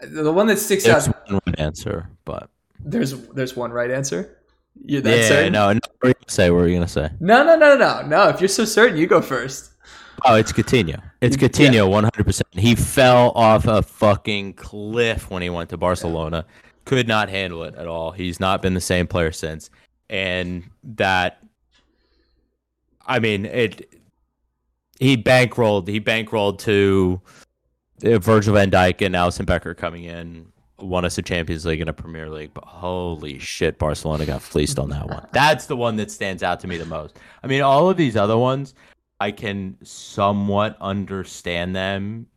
[0.00, 1.30] The one that sticks There's out.
[1.30, 4.38] one right answer, but There's there's one right answer.
[4.84, 5.52] You're yeah, certain?
[5.52, 5.80] no, no.
[5.98, 6.50] What are you gonna say?
[6.50, 7.10] What are you gonna say?
[7.20, 8.28] no, no, no, no, no.
[8.28, 9.72] If you're so certain, you go first.
[10.24, 11.00] Oh, it's Coutinho.
[11.20, 12.48] It's Coutinho, one hundred percent.
[12.52, 16.44] He fell off a fucking cliff when he went to Barcelona.
[16.84, 18.12] Could not handle it at all.
[18.12, 19.70] He's not been the same player since,
[20.08, 21.42] and that.
[23.06, 23.92] I mean, it.
[25.00, 25.88] He bankrolled.
[25.88, 27.20] He bankrolled to
[28.04, 31.90] Uh, Virgil Van Dijk and Alisson Becker coming in, won us a Champions League and
[31.90, 32.52] a Premier League.
[32.54, 35.26] But holy shit, Barcelona got fleeced on that one.
[35.32, 37.18] That's the one that stands out to me the most.
[37.42, 38.74] I mean, all of these other ones,
[39.20, 42.28] I can somewhat understand them,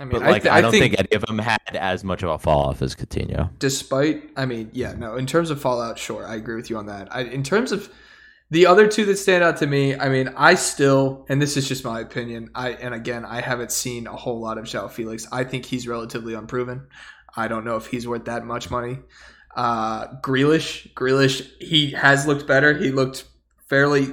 [0.00, 1.58] I mean, but I, like th- I, I don't think, think, any of them had
[1.74, 3.50] as much of a fall off as Coutinho.
[3.58, 5.16] despite, I mean, yeah, no.
[5.16, 7.14] In terms of Fallout, sure, I agree with you on that.
[7.14, 7.92] I, in terms of
[8.50, 11.68] the other two that stand out to me, I mean, I still, and this is
[11.68, 12.50] just my opinion.
[12.54, 15.26] I and again, I haven't seen a whole lot of João Felix.
[15.30, 16.86] I think he's relatively unproven.
[17.36, 18.98] I don't know if he's worth that much money.
[19.54, 22.76] Uh, Grealish, Grealish, he has looked better.
[22.76, 23.24] He looked
[23.68, 24.08] fairly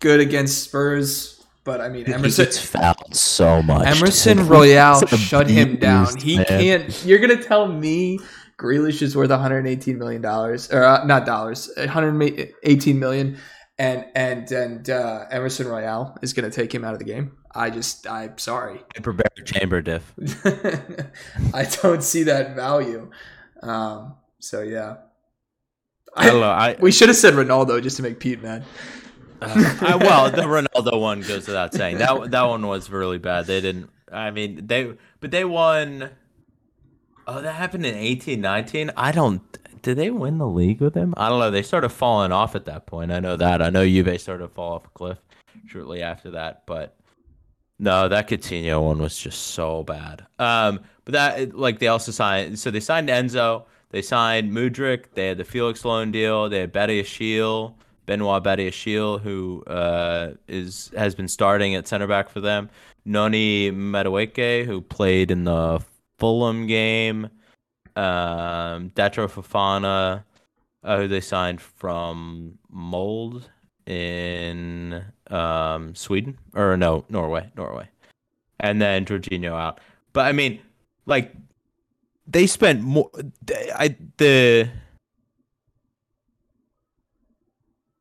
[0.00, 2.44] good against Spurs, but I mean, He Emerson.
[2.44, 3.86] gets fouled so much.
[3.86, 4.46] Emerson.
[4.46, 6.14] Royal shut him down.
[6.16, 6.46] He man.
[6.46, 7.04] can't.
[7.04, 8.18] You're gonna tell me
[8.58, 13.38] Grealish is worth 118 million dollars, or uh, not dollars, 118 million,
[13.78, 17.36] and and and uh, Emerson Royal is gonna take him out of the game.
[17.54, 18.80] I just, I'm sorry.
[18.96, 20.12] Hyperbaric chamber diff.
[21.54, 23.10] I don't see that value.
[23.62, 24.96] Um, so yeah,
[26.14, 26.50] I don't know.
[26.50, 28.64] I, we should have said Ronaldo just to make Pete mad.
[29.40, 31.98] Uh, I, well, the Ronaldo one goes without saying.
[31.98, 33.46] That that one was really bad.
[33.46, 33.90] They didn't.
[34.10, 36.10] I mean, they but they won.
[37.30, 38.90] Oh, that happened in eighteen nineteen.
[38.96, 39.42] I don't.
[39.82, 41.12] Did they win the league with him?
[41.18, 41.50] I don't know.
[41.50, 43.12] They started falling off at that point.
[43.12, 43.60] I know that.
[43.60, 45.18] I know Juve started to fall off a cliff
[45.66, 46.62] shortly after that.
[46.64, 46.96] But
[47.78, 50.26] no, that Coutinho one was just so bad.
[50.38, 52.58] Um, but that like they also signed.
[52.58, 53.64] So they signed Enzo.
[53.90, 55.12] They signed Mudryk.
[55.12, 56.48] They had the Felix loan deal.
[56.48, 57.74] They had Betty Ashiel.
[58.06, 62.70] Benoit Badiashile, who uh, is has been starting at center back for them.
[63.04, 65.84] Noni Madueke, who played in the
[66.18, 67.28] Fulham game.
[67.96, 70.22] Um, Datro Fofana,
[70.84, 73.44] uh, who they signed from Molde
[73.86, 77.88] in um, Sweden or no Norway, Norway,
[78.60, 79.80] and then Jorginho out.
[80.12, 80.60] But I mean,
[81.06, 81.34] like
[82.26, 83.10] they spent more.
[83.74, 84.70] I the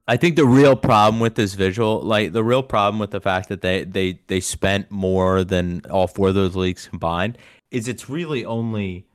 [0.09, 3.49] I think the real problem with this visual, like the real problem with the fact
[3.49, 7.37] that they they they spent more than all four of those leagues combined,
[7.71, 9.07] is it's really only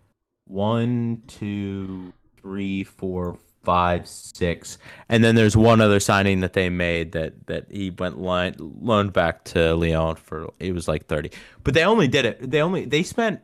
[0.47, 4.79] one, two, three, four, five, six,
[5.09, 9.13] and then there's one other signing that they made that that he went line, loaned
[9.13, 11.31] back to Lyon for it was like thirty,
[11.65, 12.51] but they only did it.
[12.51, 13.41] They only they spent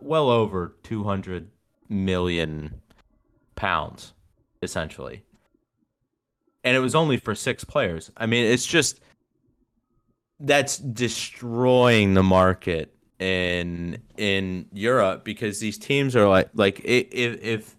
[0.00, 1.48] well over two hundred
[1.88, 2.80] million
[3.54, 4.12] pounds
[4.62, 5.22] essentially
[6.64, 8.10] and it was only for six players.
[8.16, 9.00] I mean, it's just
[10.40, 12.91] that's destroying the market
[13.22, 17.76] in in Europe because these teams are like like if if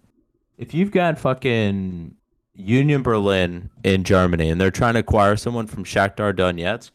[0.56, 2.14] if you've got fucking
[2.54, 6.90] Union Berlin in Germany and they're trying to acquire someone from Shakhtar Donetsk,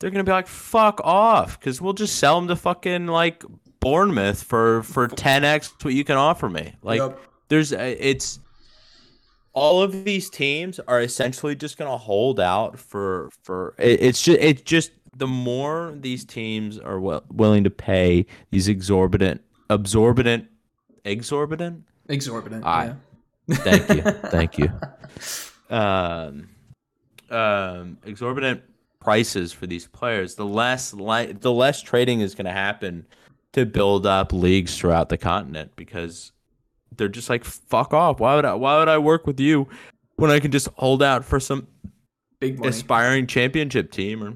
[0.00, 3.44] they're gonna be like, "Fuck off," because we'll just sell them to fucking like
[3.80, 6.72] Bournemouth for for 10x what you can offer me.
[6.82, 7.20] Like, Yep.
[7.48, 8.40] there's uh, it's
[9.52, 14.40] all of these teams are essentially just gonna hold out for for it, it's just
[14.40, 19.40] it's just the more these teams are w- willing to pay these exorbitant
[19.70, 20.46] absorbent
[21.04, 22.64] exorbitant exorbitant.
[22.64, 22.94] I-
[23.48, 23.56] yeah.
[23.56, 24.02] Thank you.
[24.30, 24.70] Thank you.
[25.70, 26.48] Um,
[27.30, 28.62] um, exorbitant
[29.00, 30.34] prices for these players.
[30.34, 33.06] The less li- the less trading is going to happen
[33.52, 36.32] to build up leagues throughout the continent because
[36.96, 38.20] they're just like fuck off.
[38.20, 38.54] Why would I?
[38.54, 39.68] Why would I work with you
[40.16, 41.66] when I can just hold out for some
[42.40, 42.68] Big money.
[42.68, 44.34] aspiring championship team or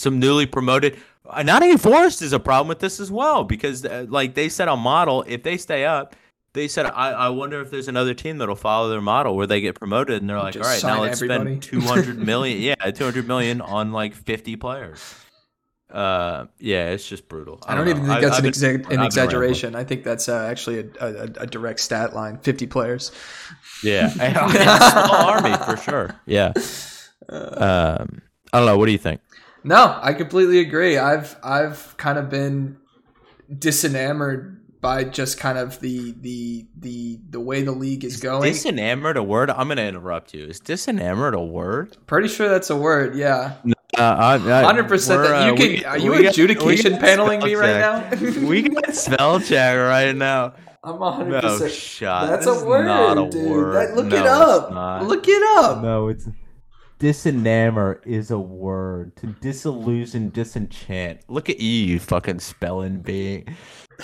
[0.00, 0.96] some newly promoted.
[1.28, 4.68] Uh, Nottingham Forest is a problem with this as well because, uh, like they said
[4.68, 6.16] a model, if they stay up,
[6.54, 9.60] they said I, I wonder if there's another team that'll follow their model where they
[9.60, 13.28] get promoted and they're like, all right, now let's everybody." spend 200 million, yeah, 200
[13.28, 15.14] million on like 50 players.
[15.92, 17.58] Uh, yeah, it's just brutal.
[17.66, 17.90] I don't know.
[17.90, 19.74] even think I- that's I've an, exa- an exaggeration.
[19.74, 22.38] I think that's uh, actually a, a, a direct stat line.
[22.38, 23.10] Fifty players.
[23.82, 26.20] Yeah, a small army for sure.
[26.26, 26.52] Yeah.
[27.28, 28.22] Um,
[28.52, 28.78] I don't know.
[28.78, 29.20] What do you think?
[29.64, 30.96] No, I completely agree.
[30.98, 32.78] I've I've kind of been
[33.52, 38.50] disenamored by just kind of the the the the way the league is going.
[38.50, 39.50] Disenamored a word?
[39.50, 40.44] I'm gonna interrupt you.
[40.46, 41.96] Is disenamored a word?
[42.06, 43.14] Pretty sure that's a word.
[43.16, 43.54] Yeah,
[43.98, 45.20] Uh, I, I, hundred percent.
[45.20, 45.68] we're, That you uh, can.
[45.68, 47.80] we- are you we adjudication got paneling me right
[48.10, 48.20] check.
[48.22, 48.40] now?
[48.48, 50.54] we got spell check right now.
[50.82, 51.72] I'm hundred No percent.
[51.72, 52.30] shot.
[52.30, 53.50] That's a word, not a dude.
[53.50, 53.74] word.
[53.74, 55.02] That- look No, it up.
[55.06, 55.82] Look it up.
[55.82, 56.26] No, it's
[57.00, 59.16] disenamor is a word.
[59.16, 61.20] To disillusion, disenchant.
[61.28, 63.46] Look at you, you fucking spelling bee.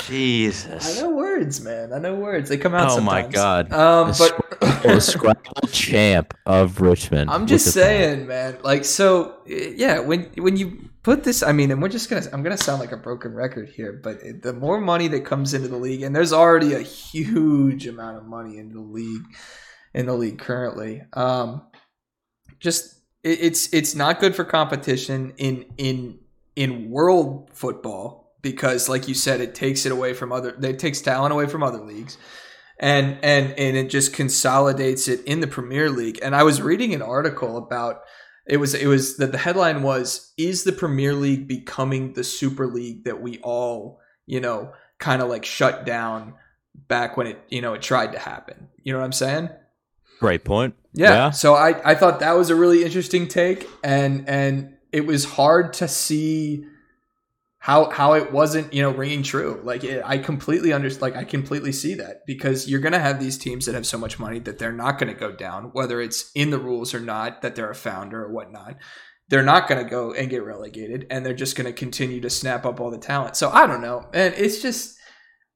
[0.06, 0.98] Jesus.
[0.98, 1.92] I know words, man.
[1.92, 2.48] I know words.
[2.48, 2.90] They come out.
[2.90, 3.22] Oh my.
[3.22, 3.72] God.
[3.72, 7.30] Um, The but the Scrabble champ of Richmond.
[7.30, 7.80] I'm just at that.
[7.80, 8.58] saying, man.
[8.64, 12.42] Like, so yeah, when when you put this, I mean, and we're just gonna, I'm
[12.42, 15.76] gonna sound like a broken record here, but the more money that comes into the
[15.76, 19.24] league, and there's already a huge amount of money in the league,
[19.94, 21.02] in the league currently.
[21.12, 21.62] Um,
[22.58, 26.18] just it, it's it's not good for competition in in
[26.54, 30.56] in world football because, like you said, it takes it away from other.
[30.62, 32.18] It takes talent away from other leagues
[32.78, 36.18] and and and it just consolidates it in the Premier League.
[36.22, 38.02] And I was reading an article about
[38.46, 42.66] it was it was that the headline was is the Premier League becoming the Super
[42.66, 46.34] League that we all, you know, kind of like shut down
[46.88, 48.68] back when it, you know, it tried to happen.
[48.82, 49.48] You know what I'm saying?
[50.20, 50.74] Great point.
[50.96, 51.10] Yeah.
[51.10, 51.30] Yeah.
[51.30, 55.74] So I, I thought that was a really interesting take and and it was hard
[55.74, 56.64] to see
[57.58, 59.60] how how it wasn't, you know, ringing true.
[59.62, 63.20] Like it, I completely understand like I completely see that because you're going to have
[63.20, 66.00] these teams that have so much money that they're not going to go down whether
[66.00, 68.76] it's in the rules or not that they're a founder or whatnot.
[69.28, 72.30] They're not going to go and get relegated and they're just going to continue to
[72.30, 73.36] snap up all the talent.
[73.36, 74.08] So I don't know.
[74.14, 74.95] And it's just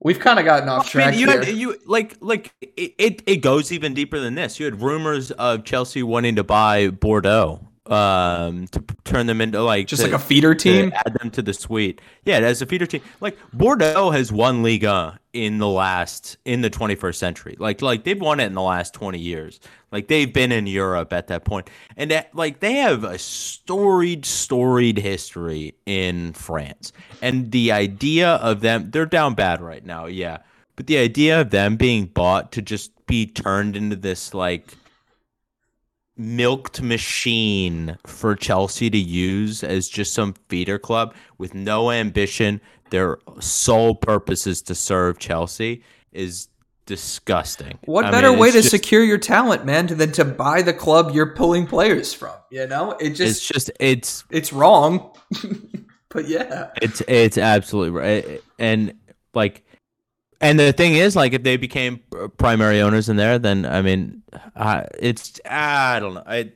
[0.00, 1.08] we've kind of gotten off track.
[1.08, 4.58] I mean, you had you like like it, it, it goes even deeper than this.
[4.58, 9.86] You had rumors of Chelsea wanting to buy Bordeaux um to turn them into like
[9.86, 10.92] just to- like a feeder team.
[10.94, 12.00] add them to the suite.
[12.24, 13.02] Yeah, as a feeder team.
[13.20, 17.56] Like Bordeaux has won Liga in the last in the 21st century.
[17.58, 19.60] Like like they've won it in the last 20 years.
[19.92, 21.46] Like they've been in Europe at that.
[21.96, 26.92] And that, like they have a storied storied history in France.
[27.20, 30.06] And the idea of them they're down bad right now.
[30.06, 30.38] Yeah.
[30.76, 34.74] But the idea of them being bought to just be turned into this like
[36.20, 42.60] milked machine for Chelsea to use as just some feeder club with no ambition.
[42.90, 46.48] Their sole purpose is to serve Chelsea is
[46.86, 47.78] disgusting.
[47.84, 50.72] What I better mean, way to just- secure your talent, man, than to buy the
[50.74, 52.34] club you're pulling players from?
[52.50, 55.14] You know, it just It's just it's it's wrong.
[56.10, 58.42] but yeah, it's it's absolutely right.
[58.58, 58.94] And
[59.34, 59.64] like
[60.40, 62.00] and the thing is like if they became
[62.38, 64.22] primary owners in there then I mean
[64.56, 66.22] uh, it's I don't know.
[66.26, 66.52] I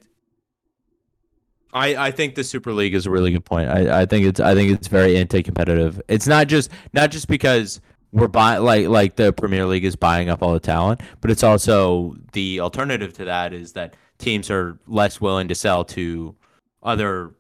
[1.73, 3.69] I, I think the Super League is a really good point.
[3.69, 6.01] I, I think it's I think it's very anti-competitive.
[6.09, 7.81] It's not just not just because
[8.13, 11.43] we're buying like like the Premier League is buying up all the talent, but it's
[11.43, 16.37] also the alternative to that is that teams are less willing to sell to
[16.85, 17.35] other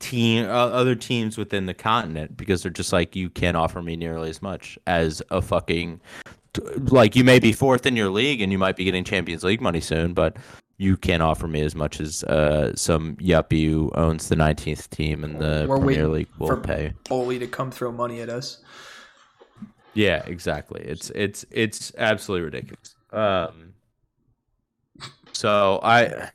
[0.00, 3.96] team uh, other teams within the continent because they're just like you can't offer me
[3.96, 6.00] nearly as much as a fucking
[6.90, 9.60] like you may be fourth in your league and you might be getting Champions League
[9.60, 10.36] money soon, but
[10.76, 15.24] you can't offer me as much as uh, some yuppie who owns the 19th team
[15.24, 16.92] in the We're Premier League will for pay.
[17.08, 18.62] Bully to come throw money at us.
[19.94, 20.82] Yeah, exactly.
[20.82, 22.96] It's it's it's absolutely ridiculous.
[23.12, 23.74] Um,
[25.32, 26.30] so I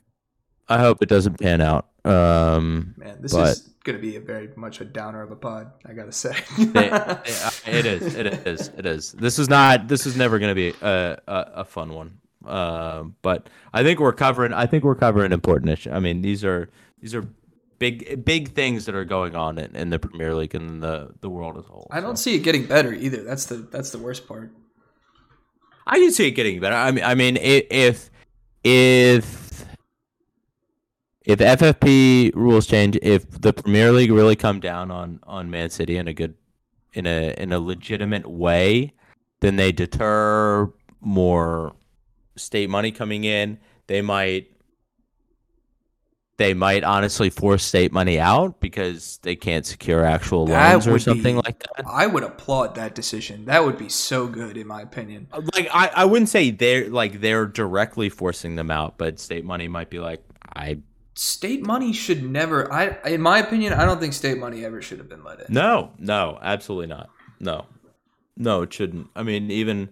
[0.68, 1.89] I hope it doesn't pan out.
[2.04, 5.72] Um, Man, this But- is gonna be a very much a downer of a pod.
[5.86, 6.34] I gotta say.
[6.58, 8.14] it, it is.
[8.14, 8.68] It is.
[8.76, 9.12] It is.
[9.12, 9.88] This is not.
[9.88, 12.18] This is never going to be a, a a fun one.
[12.46, 14.52] Um, but I think we're covering.
[14.52, 15.90] I think we're covering important issue.
[15.90, 16.70] I mean, these are
[17.00, 17.26] these are
[17.78, 21.28] big big things that are going on in, in the Premier League and the the
[21.28, 21.88] world as a whole.
[21.90, 22.22] I don't so.
[22.22, 23.22] see it getting better either.
[23.24, 24.52] That's the that's the worst part.
[25.86, 26.76] I can see it getting better.
[26.76, 28.10] I mean, I mean, if
[28.62, 29.39] if
[31.24, 35.96] if FFP rules change, if the Premier League really come down on on Man City
[35.96, 36.34] in a good
[36.92, 38.94] in a in a legitimate way,
[39.40, 41.74] then they deter more
[42.36, 43.58] state money coming in.
[43.86, 44.50] They might
[46.40, 50.98] they might honestly force state money out because they can't secure actual That loans or
[50.98, 51.84] something be- like that.
[51.86, 53.44] I would applaud that decision.
[53.44, 55.28] That would be so good, in my opinion.
[55.32, 59.44] Uh, like I, I wouldn't say they're like they're directly forcing them out, but state
[59.44, 60.24] money might be like
[60.56, 60.78] I
[61.22, 62.72] State money should never.
[62.72, 65.46] I, in my opinion, I don't think state money ever should have been let in.
[65.50, 67.10] no, no, absolutely not.
[67.38, 67.66] No.
[68.38, 69.08] No, it shouldn't.
[69.14, 69.90] I mean, even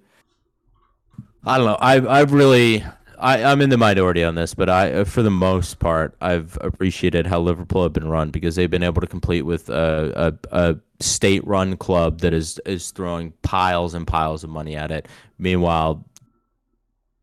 [1.44, 1.76] I don't know.
[1.78, 2.82] I I've really
[3.18, 7.26] I, I'm in the minority on this, but I, for the most part, I've appreciated
[7.26, 10.76] how Liverpool have been run because they've been able to complete with a, a, a
[10.98, 15.08] state-run club that is is throwing piles and piles of money at it.
[15.38, 16.06] Meanwhile,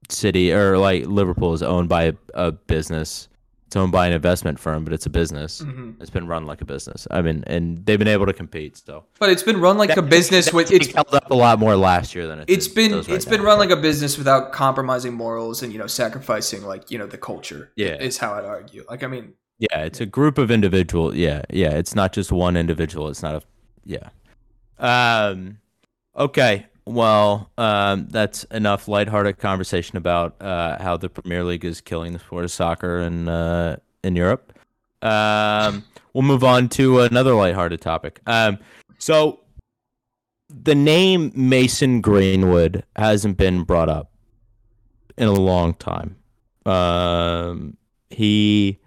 [0.10, 3.30] City or like Liverpool is owned by a, a business.
[3.76, 5.62] It's owned by an investment firm, but it's a business.
[5.62, 5.96] Mhm.
[6.00, 7.10] It's been run like a business.
[7.12, 8.78] I mean, and they've been able to compete.
[8.78, 11.76] So But it's been run like a business with it's held up a lot more
[11.76, 13.48] last year than it it's been right it's been now.
[13.48, 17.18] run like a business without compromising morals and you know sacrificing like you know the
[17.18, 17.72] culture.
[17.76, 17.96] Yeah.
[18.02, 18.86] is how I'd argue.
[18.90, 21.16] Like I mean, Yeah, it's a group of individuals.
[21.16, 21.72] Yeah, yeah.
[21.72, 23.10] It's not just one individual.
[23.10, 23.42] It's not a.
[23.84, 24.08] Yeah.
[24.80, 25.58] Um.
[26.16, 26.68] Okay.
[26.88, 32.20] Well, um, that's enough lighthearted conversation about uh, how the Premier League is killing the
[32.20, 34.54] sport of soccer in uh, in Europe.
[35.02, 35.84] Um,
[36.14, 38.20] we'll move on to another lighthearted topic.
[38.28, 38.60] Um,
[39.00, 39.40] so
[40.50, 44.12] the name Mason Greenwood hasn't been brought up
[45.18, 46.18] in a long time.
[46.66, 47.78] Um,
[48.10, 48.80] he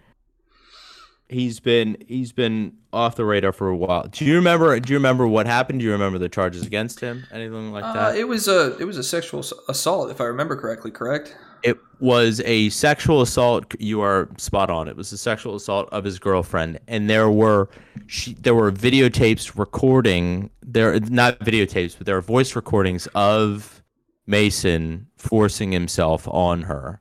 [1.28, 4.08] he's been he's been off the radar for a while.
[4.10, 4.78] Do you remember?
[4.80, 5.80] Do you remember what happened?
[5.80, 7.24] Do you remember the charges against him?
[7.32, 8.16] Anything like uh, that?
[8.16, 10.90] it was a it was a sexual assault if I remember correctly.
[10.90, 11.36] Correct.
[11.64, 13.74] It was a sexual assault.
[13.80, 14.86] You are spot on.
[14.86, 17.68] It was a sexual assault of his girlfriend, and there were
[18.06, 23.82] she, there were videotapes recording there not videotapes, but there were voice recordings of
[24.26, 27.00] Mason forcing himself on her,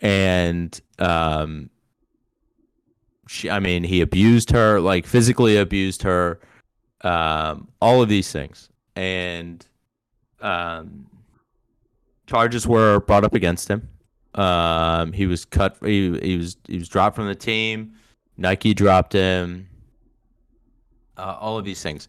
[0.00, 1.70] and um,
[3.30, 3.48] she.
[3.48, 6.40] I mean, he abused her, like physically abused her,
[7.02, 9.64] um, all of these things, and
[10.40, 11.06] um
[12.30, 13.88] charges were brought up against him.
[14.34, 15.76] Um, he was cut.
[15.84, 17.94] He, he was he was dropped from the team.
[18.36, 19.68] Nike dropped him.
[21.16, 22.08] Uh, all of these things.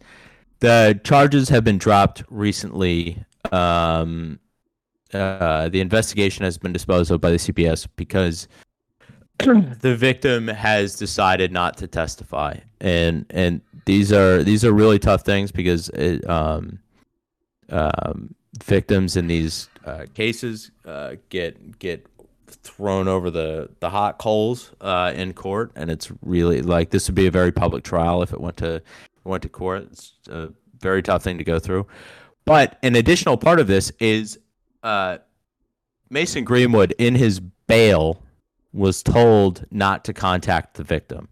[0.60, 3.22] The charges have been dropped recently.
[3.50, 4.38] Um,
[5.12, 8.48] uh, the investigation has been disposed of by the CPS because
[9.80, 15.22] the victim has decided not to testify, and and these are these are really tough
[15.22, 16.78] things because it, um,
[17.68, 22.06] um, victims in these uh, cases uh, get get
[22.46, 27.14] thrown over the the hot coals uh, in court, and it's really like this would
[27.14, 28.82] be a very public trial if it went to
[29.24, 29.82] went to court.
[29.90, 31.86] It's a very tough thing to go through.
[32.44, 34.38] But an additional part of this is
[34.82, 35.18] uh,
[36.10, 38.20] Mason Greenwood in his bail
[38.72, 41.28] was told not to contact the victim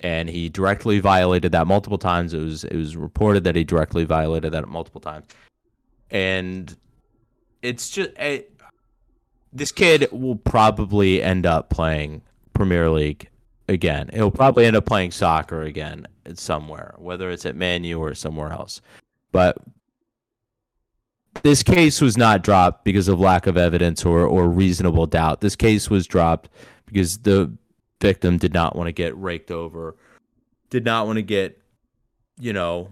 [0.00, 2.34] and he directly violated that multiple times.
[2.34, 5.26] It was it was reported that he directly violated that multiple times,
[6.10, 6.76] and
[7.62, 8.52] it's just it,
[9.52, 12.22] this kid will probably end up playing
[12.52, 13.28] Premier League
[13.68, 14.10] again.
[14.12, 18.52] He'll probably end up playing soccer again somewhere, whether it's at Man U or somewhere
[18.52, 18.80] else.
[19.32, 19.56] But
[21.42, 25.40] this case was not dropped because of lack of evidence or, or reasonable doubt.
[25.40, 26.48] This case was dropped
[26.86, 27.52] because the
[28.00, 29.96] victim did not want to get raked over,
[30.70, 31.60] did not want to get,
[32.38, 32.90] you know,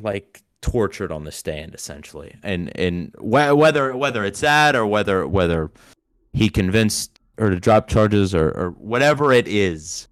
[0.00, 2.36] like tortured on the stand essentially.
[2.42, 5.70] And and wh- whether whether it's that or whether whether
[6.32, 10.08] he convinced her to drop charges or or whatever it is.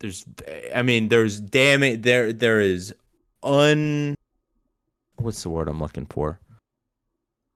[0.00, 0.24] There's
[0.74, 2.94] I mean there's damn there there is
[3.42, 4.14] un
[5.16, 6.40] what's the word I'm looking for?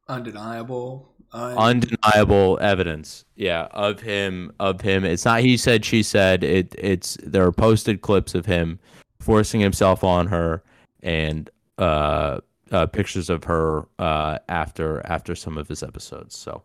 [0.09, 1.11] Undeniable.
[1.33, 6.73] Un- undeniable evidence yeah of him of him it's not he said she said it
[6.79, 8.79] it's there are posted clips of him
[9.25, 10.63] forcing himself on her,
[11.03, 16.37] and uh, uh, pictures of her uh, after after some of his episodes.
[16.37, 16.63] So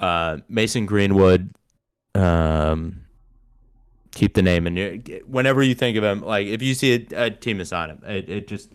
[0.00, 1.54] uh, Mason Greenwood,
[2.14, 3.00] um,
[4.16, 7.30] keep the name, and whenever you think of him, like if you see a, a
[7.30, 8.72] team assign him, it, it just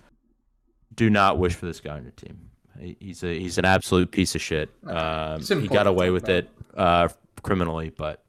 [0.94, 2.52] do not wish for this guy on your team.
[3.00, 4.70] He's a he's an absolute piece of shit.
[4.86, 7.10] Um, he got away with it uh,
[7.42, 8.24] criminally, but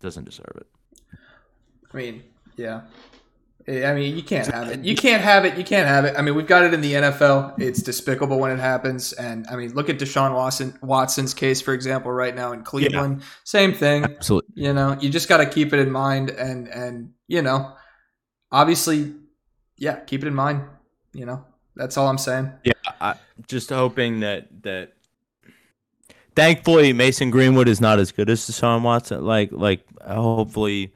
[0.00, 0.66] doesn't deserve it.
[1.92, 2.22] I mean,
[2.56, 2.82] yeah.
[3.68, 4.82] Eh, I mean, you can't have it.
[4.82, 5.58] You can't have it.
[5.58, 6.14] You can't have it.
[6.16, 7.60] I mean, we've got it in the NFL.
[7.60, 9.12] It's despicable when it happens.
[9.12, 13.20] And I mean, look at Deshaun Watson, Watson's case, for example, right now in Cleveland.
[13.20, 13.26] Yeah.
[13.44, 14.04] Same thing.
[14.04, 14.62] Absolutely.
[14.62, 16.30] You know, you just got to keep it in mind.
[16.30, 17.74] And, and, you know,
[18.50, 19.14] obviously,
[19.76, 20.62] yeah, keep it in mind.
[21.12, 21.44] You know,
[21.76, 22.50] that's all I'm saying.
[22.64, 22.72] Yeah.
[23.00, 23.16] I,
[23.46, 24.94] just hoping that, that,
[26.34, 29.24] thankfully, Mason Greenwood is not as good as Deshaun Watson.
[29.24, 30.94] Like, like, hopefully,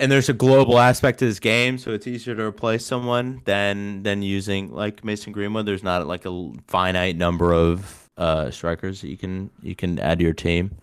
[0.00, 4.02] and there's a global aspect to this game, so it's easier to replace someone than
[4.02, 5.66] than using like Mason Greenwood.
[5.66, 10.18] There's not like a finite number of uh, strikers that you can you can add
[10.18, 10.76] to your team.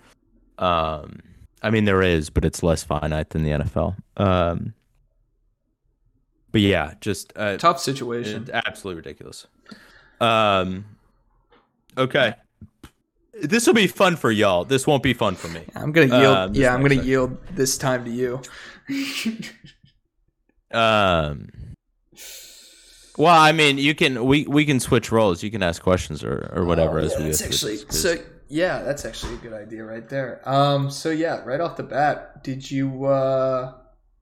[0.57, 1.19] Um,
[1.61, 3.95] I mean there is, but it's less finite than the NFL.
[4.17, 4.73] Um,
[6.51, 8.49] but yeah, just uh, tough situation.
[8.53, 9.47] Absolutely ridiculous.
[10.21, 10.85] Um,
[11.97, 12.35] okay.
[13.41, 14.63] This will be fun for y'all.
[14.63, 15.63] This won't be fun for me.
[15.75, 16.37] I'm gonna yield.
[16.37, 18.39] Um, yeah, I'm gonna yield this time to you.
[20.71, 21.49] Um.
[23.17, 25.43] Well, I mean, you can we we can switch roles.
[25.43, 27.25] You can ask questions or or whatever oh, as we.
[27.25, 28.15] That's actually so.
[28.49, 30.41] Yeah, that's actually a good idea right there.
[30.49, 30.89] Um.
[30.89, 33.73] So yeah, right off the bat, did you uh,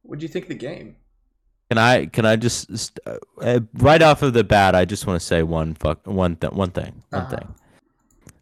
[0.03, 0.97] what do you think of the game?
[1.69, 4.75] Can I can I just uh, right off of the bat?
[4.75, 7.35] I just want to say one fuck one th- one thing one uh-huh.
[7.37, 7.55] thing.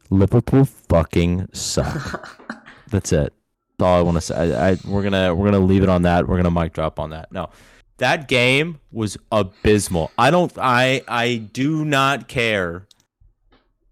[0.09, 2.27] Liverpool fucking suck.
[2.87, 3.33] That's it
[3.81, 4.55] all I want to say.
[4.55, 6.27] I, I, we're gonna we're gonna leave it on that.
[6.27, 7.31] We're gonna mic drop on that.
[7.31, 7.49] No,
[7.97, 10.11] that game was abysmal.
[10.17, 10.51] I don't.
[10.57, 12.87] I I do not care.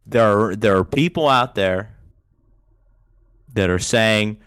[0.05, 1.95] There are there are people out there
[3.53, 4.37] that are saying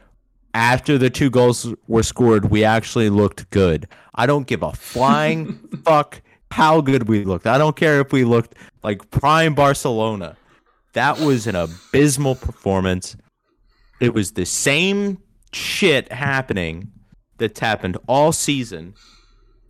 [0.55, 3.87] after the two goals were scored, we actually looked good.
[4.15, 7.47] I don't give a flying fuck how good we looked.
[7.47, 10.37] I don't care if we looked like prime Barcelona.
[10.95, 13.17] That was an abysmal performance.
[14.01, 15.19] It was the same
[15.53, 16.93] shit happening
[17.39, 18.95] that's happened all season.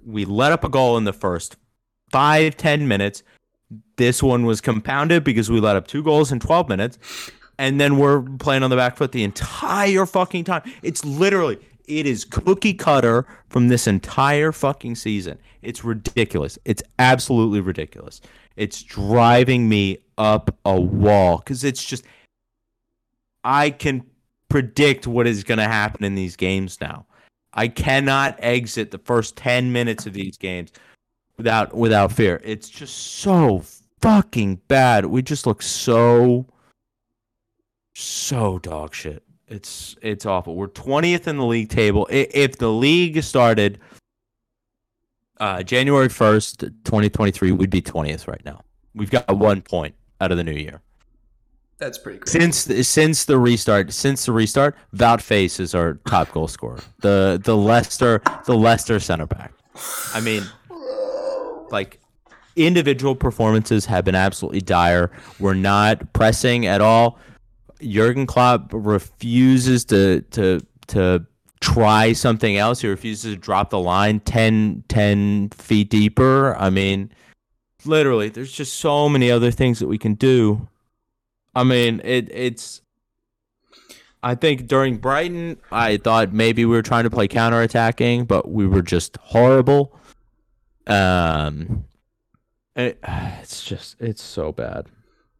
[0.04, 1.56] We let up a goal in the first
[2.10, 3.22] five, ten minutes.
[3.96, 6.98] This one was compounded because we let up two goals in 12 minutes.
[7.58, 10.62] And then we're playing on the back foot the entire fucking time.
[10.82, 15.38] It's literally, it is cookie cutter from this entire fucking season.
[15.62, 16.58] It's ridiculous.
[16.64, 18.20] It's absolutely ridiculous.
[18.56, 22.04] It's driving me up a wall because it's just,
[23.44, 24.09] I can
[24.50, 27.06] predict what is going to happen in these games now.
[27.54, 30.72] I cannot exit the first 10 minutes of these games
[31.36, 32.40] without without fear.
[32.44, 33.64] It's just so
[34.00, 35.06] fucking bad.
[35.06, 36.46] We just look so
[37.94, 39.22] so dog shit.
[39.48, 40.54] It's it's awful.
[40.54, 42.06] We're 20th in the league table.
[42.10, 43.80] If the league started
[45.38, 48.60] uh, January 1st, 2023, we'd be 20th right now.
[48.94, 50.82] We've got one point out of the new year.
[51.80, 52.38] That's pretty crazy.
[52.38, 56.78] Since since the restart, since the restart, Wout Faes is our top goal scorer.
[57.00, 59.54] The the Leicester the Leicester center back.
[60.12, 60.44] I mean,
[61.70, 61.98] like
[62.54, 65.10] individual performances have been absolutely dire.
[65.38, 67.18] We're not pressing at all.
[67.80, 71.24] Jurgen Klopp refuses to to to
[71.60, 72.82] try something else.
[72.82, 76.56] He refuses to drop the line 10, 10 feet deeper.
[76.56, 77.10] I mean,
[77.86, 80.68] literally, there's just so many other things that we can do
[81.54, 82.82] I mean, it it's.
[84.22, 88.66] I think during Brighton, I thought maybe we were trying to play counterattacking, but we
[88.66, 89.96] were just horrible.
[90.86, 91.84] Um,
[92.76, 92.98] it,
[93.40, 94.86] it's just it's so bad.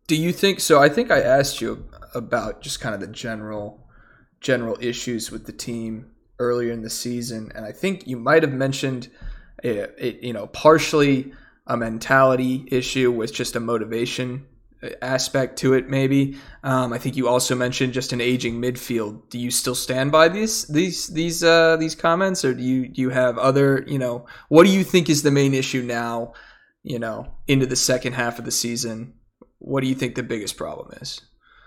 [0.06, 0.80] Do you think so?
[0.80, 3.86] I think I asked you about just kind of the general
[4.40, 8.52] general issues with the team earlier in the season, and I think you might have
[8.52, 9.10] mentioned,
[9.62, 11.32] it, it, you know, partially
[11.66, 14.46] a mentality issue with just a motivation
[15.02, 16.36] aspect to it maybe.
[16.62, 19.28] Um, i think you also mentioned just an aging midfield.
[19.30, 23.00] Do you still stand by these these these uh, these comments or do you do
[23.00, 26.32] you have other you know what do you think is the main issue now
[26.82, 29.14] you know into the second half of the season?
[29.58, 31.20] What do you think the biggest problem is?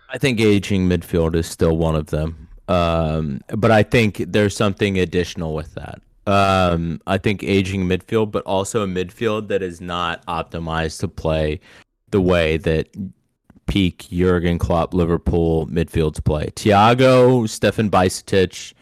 [0.09, 2.49] I think aging midfield is still one of them.
[2.68, 6.01] Um, but i think there's something additional with that.
[6.26, 11.59] Um, I think aging midfield, but also a midfield that is not optimized to play
[12.14, 12.88] the way that
[13.66, 16.51] peak Jurgen Klopp Liverpool midfields play.
[16.55, 18.74] Thiago, Stefan Bajcetic,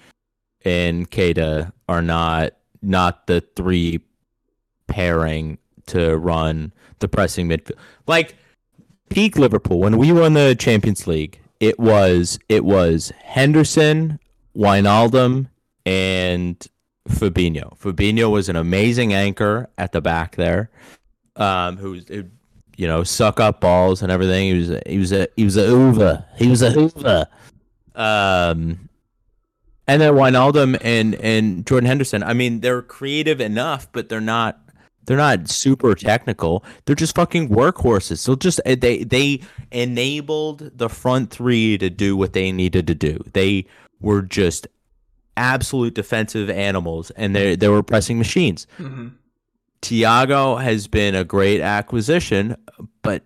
[0.63, 2.51] and Keita are not
[2.81, 4.01] not the three
[4.87, 5.57] pairing
[5.87, 7.77] to run the pressing midfield.
[8.05, 8.35] Like
[9.09, 14.19] peak Liverpool when we won the Champions League, it was it was Henderson,
[14.57, 15.47] Wijnaldum,
[15.85, 16.67] and
[17.07, 17.77] Fabinho.
[17.79, 20.69] Fabinho was an amazing anchor at the back there,
[21.37, 22.25] um, who's who,
[22.81, 24.47] you know suck up balls and everything.
[24.47, 26.25] He was a, he was a he was a Hoover.
[26.35, 27.27] He was a Hoover.
[27.93, 28.89] Um,
[29.87, 32.23] and then Wijnaldum and and Jordan Henderson.
[32.23, 34.59] I mean, they're creative enough, but they're not
[35.05, 36.63] they're not super technical.
[36.85, 38.17] They're just fucking workhorses.
[38.17, 42.95] So just eh, they they enabled the front three to do what they needed to
[42.95, 43.23] do.
[43.33, 43.67] They
[43.99, 44.67] were just
[45.37, 48.65] absolute defensive animals, and they they were pressing machines.
[48.79, 49.09] Mm-hmm.
[49.81, 52.55] Thiago has been a great acquisition,
[53.01, 53.23] but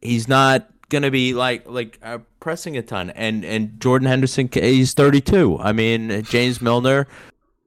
[0.00, 3.10] he's not gonna be like like uh, pressing a ton.
[3.10, 5.58] And and Jordan Henderson, he's 32.
[5.60, 7.06] I mean, James Milner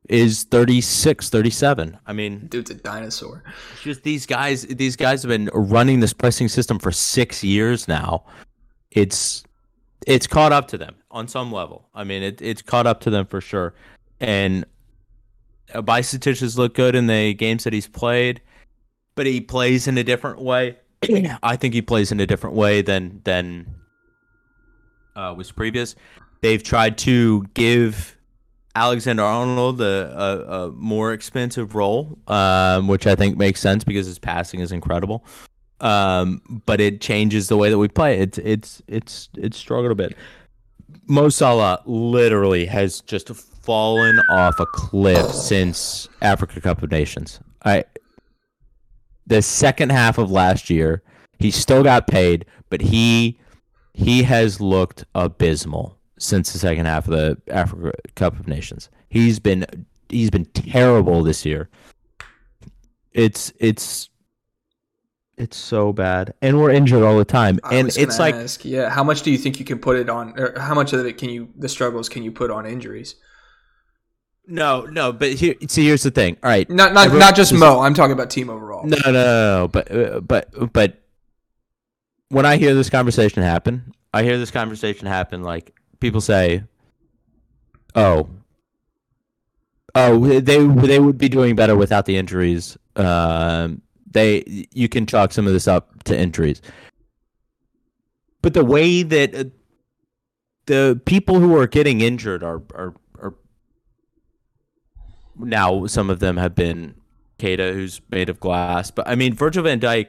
[0.09, 1.97] is 36, 37.
[2.05, 3.43] I mean, Dude's a dinosaur.
[3.81, 4.63] just these guys.
[4.63, 8.23] These guys have been running this pressing system for six years now.
[8.91, 9.43] It's
[10.07, 11.87] it's caught up to them on some level.
[11.93, 13.73] I mean, it, it's caught up to them for sure.
[14.19, 14.65] And
[15.73, 18.41] Bajcetic has looked good in the games that he's played,
[19.15, 20.77] but he plays in a different way.
[21.43, 23.75] I think he plays in a different way than than
[25.15, 25.95] uh, was previous.
[26.41, 28.17] They've tried to give
[28.75, 34.07] Alexander Arnold a, a, a more expensive role, um, which I think makes sense because
[34.07, 35.25] his passing is incredible.
[35.81, 38.19] Um, but it changes the way that we play.
[38.19, 40.15] It's it's it's it's struggled a bit.
[41.07, 43.29] Mo Salah literally has just
[43.63, 47.39] fallen off a cliff since Africa Cup of Nations.
[47.63, 47.85] I
[49.25, 51.03] the second half of last year,
[51.39, 53.39] he still got paid, but he
[53.93, 58.89] he has looked abysmal since the second half of the Africa Cup of Nations.
[59.09, 59.65] He's been
[60.09, 61.69] he's been terrible this year.
[63.11, 64.09] It's it's
[65.37, 68.89] it's so bad, and we're injured all the time, I and it's like ask, yeah,
[68.89, 71.17] how much do you think you can put it on, or how much of it
[71.17, 73.15] can you, the struggles can you put on injuries?
[74.47, 75.11] No, no.
[75.13, 76.37] But here, see, here's the thing.
[76.43, 77.79] All right, Not not Everyone- not just Mo.
[77.81, 78.85] I'm talking about team overall.
[78.85, 79.67] No, no, no, no.
[79.67, 81.01] But but but
[82.29, 85.43] when I hear this conversation happen, I hear this conversation happen.
[85.43, 86.63] Like people say,
[87.95, 88.29] "Oh,
[89.95, 95.31] oh, they they would be doing better without the injuries." Um, they you can chalk
[95.31, 96.61] some of this up to injuries,
[98.41, 99.43] but the way that uh,
[100.65, 102.93] the people who are getting injured are are
[105.41, 106.95] now some of them have been
[107.39, 108.91] Keita, who's made of glass.
[108.91, 110.07] But I mean, Virgil Van Dijk,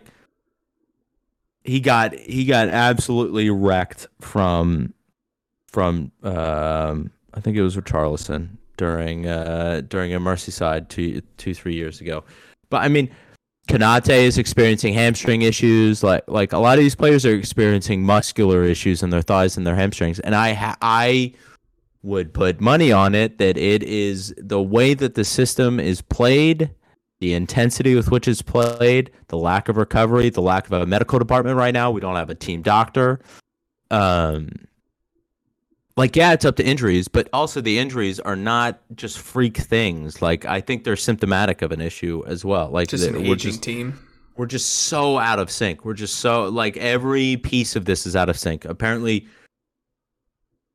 [1.64, 4.94] he got he got absolutely wrecked from
[5.68, 11.74] from um, I think it was Richarlison during uh, during a Merseyside two two three
[11.74, 12.24] years ago.
[12.68, 13.10] But I mean,
[13.68, 16.02] Konaté is experiencing hamstring issues.
[16.02, 19.66] Like like a lot of these players are experiencing muscular issues in their thighs and
[19.66, 20.20] their hamstrings.
[20.20, 21.32] And I I
[22.02, 26.70] would put money on it that it is the way that the system is played,
[27.20, 31.18] the intensity with which it's played, the lack of recovery, the lack of a medical
[31.18, 31.90] department right now.
[31.90, 33.20] We don't have a team doctor.
[33.90, 34.50] Um,
[35.96, 40.22] like yeah, it's up to injuries, but also the injuries are not just freak things.
[40.22, 42.70] Like I think they're symptomatic of an issue as well.
[42.70, 43.98] Like just an aging just team.
[44.36, 45.84] we're just so out of sync.
[45.84, 48.64] We're just so like every piece of this is out of sync.
[48.64, 49.28] Apparently,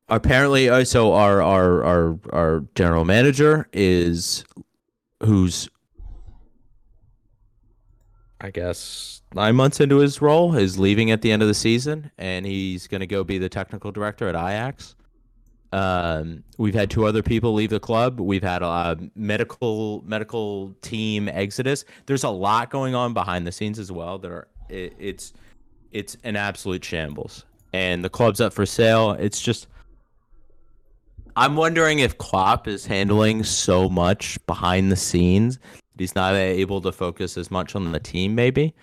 [0.08, 4.44] apparently, uh, so our our our our general manager is
[5.22, 5.68] who's
[8.40, 12.10] I guess nine months into his role is leaving at the end of the season,
[12.18, 14.94] and he's going to go be the technical director at Ajax.
[15.70, 18.20] Um, we've had two other people leave the club.
[18.20, 21.84] We've had a medical medical team exodus.
[22.06, 24.18] There's a lot going on behind the scenes as well.
[24.18, 25.32] That are it, it's
[25.90, 29.12] it's an absolute shambles, and the club's up for sale.
[29.12, 29.66] It's just
[31.38, 36.80] I'm wondering if Klopp is handling so much behind the scenes that he's not able
[36.80, 38.74] to focus as much on the team, maybe,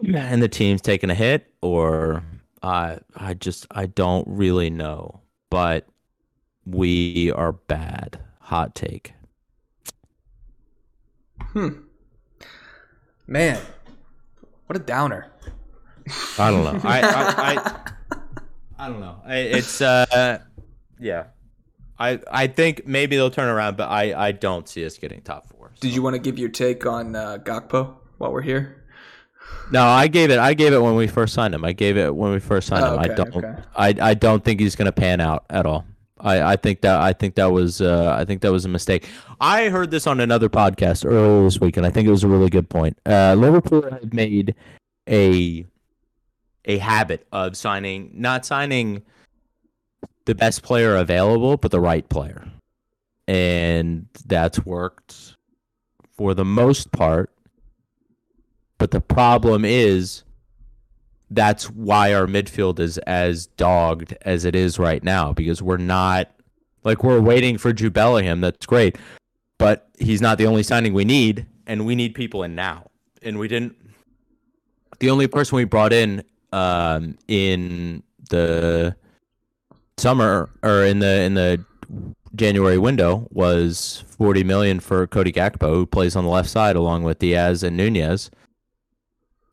[0.14, 2.22] and the team's taking a hit, or
[2.62, 5.20] I I just I don't really know
[5.50, 5.86] but
[6.64, 8.20] we are bad.
[8.40, 9.14] Hot take.
[11.40, 11.68] Hmm.
[13.26, 13.60] Man,
[14.66, 15.32] what a downer.
[16.38, 16.80] I don't know.
[16.88, 17.92] I I, I,
[18.78, 19.20] I don't know.
[19.24, 20.40] I, it's uh
[21.00, 21.24] yeah.
[21.98, 25.48] I I think maybe they'll turn around, but I I don't see us getting top
[25.48, 25.72] four.
[25.80, 28.82] Did you want to give your take on uh, Gakpo while we're here?
[29.70, 30.38] No, I gave it.
[30.38, 31.64] I gave it when we first signed him.
[31.64, 32.98] I gave it when we first signed Oh, him.
[33.00, 33.36] I don't.
[33.36, 33.54] okay.
[33.76, 35.84] I I don't think he's gonna pan out at all.
[36.18, 39.06] I, I think that I think that was uh, I think that was a mistake.
[39.40, 42.28] I heard this on another podcast earlier this week, and I think it was a
[42.28, 42.98] really good point.
[43.06, 44.54] Uh, Liverpool had made
[45.08, 45.64] a
[46.64, 49.02] a habit of signing not signing
[50.26, 52.46] the best player available, but the right player,
[53.26, 55.36] and that's worked
[56.16, 57.30] for the most part.
[58.78, 60.24] But the problem is
[61.30, 66.30] that's why our midfield is as dogged as it is right now because we're not
[66.84, 68.40] like we're waiting for Jude Bellingham.
[68.40, 68.96] That's great,
[69.58, 72.90] but he's not the only signing we need, and we need people in now.
[73.22, 73.76] And we didn't.
[74.98, 76.22] The only person we brought in
[76.52, 78.96] um, in the
[79.98, 81.64] summer or in the in the
[82.34, 87.02] January window was 40 million for Cody Gakpo, who plays on the left side along
[87.02, 88.30] with Diaz and Nunez.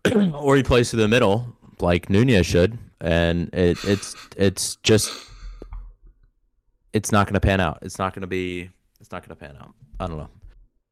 [0.34, 5.12] or he plays to the middle like Nunez should, and it, it's it's just
[6.92, 7.80] it's not going to pan out.
[7.82, 8.70] It's not going to be.
[9.00, 9.74] It's not going to pan out.
[10.00, 10.30] I don't know.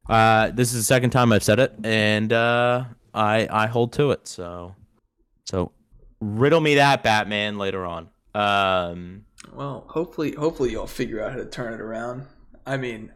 [0.08, 4.12] Uh, this is the second time I've said it, and uh, I I hold to
[4.12, 4.26] it.
[4.26, 4.74] So
[5.44, 5.72] so
[6.20, 8.08] riddle me that, Batman, later on.
[8.34, 12.26] Um, well, hopefully, hopefully you'll figure out how to turn it around.
[12.66, 13.12] I mean,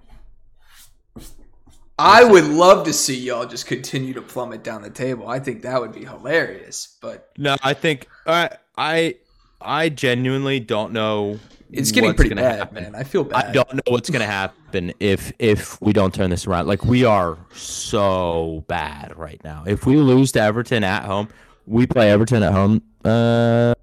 [1.98, 5.28] I would love to see y'all just continue to plummet down the table.
[5.28, 6.96] I think that would be hilarious.
[7.00, 9.16] But no, I think I I
[9.60, 11.40] I genuinely don't know.
[11.72, 12.82] It's getting pretty bad, happen.
[12.82, 12.94] man.
[12.94, 13.46] I feel bad.
[13.46, 16.66] I don't know what's gonna happen if if we don't turn this around.
[16.66, 19.64] Like we are so bad right now.
[19.66, 21.28] If we lose to Everton at home,
[21.66, 23.74] we play Everton at home, uh,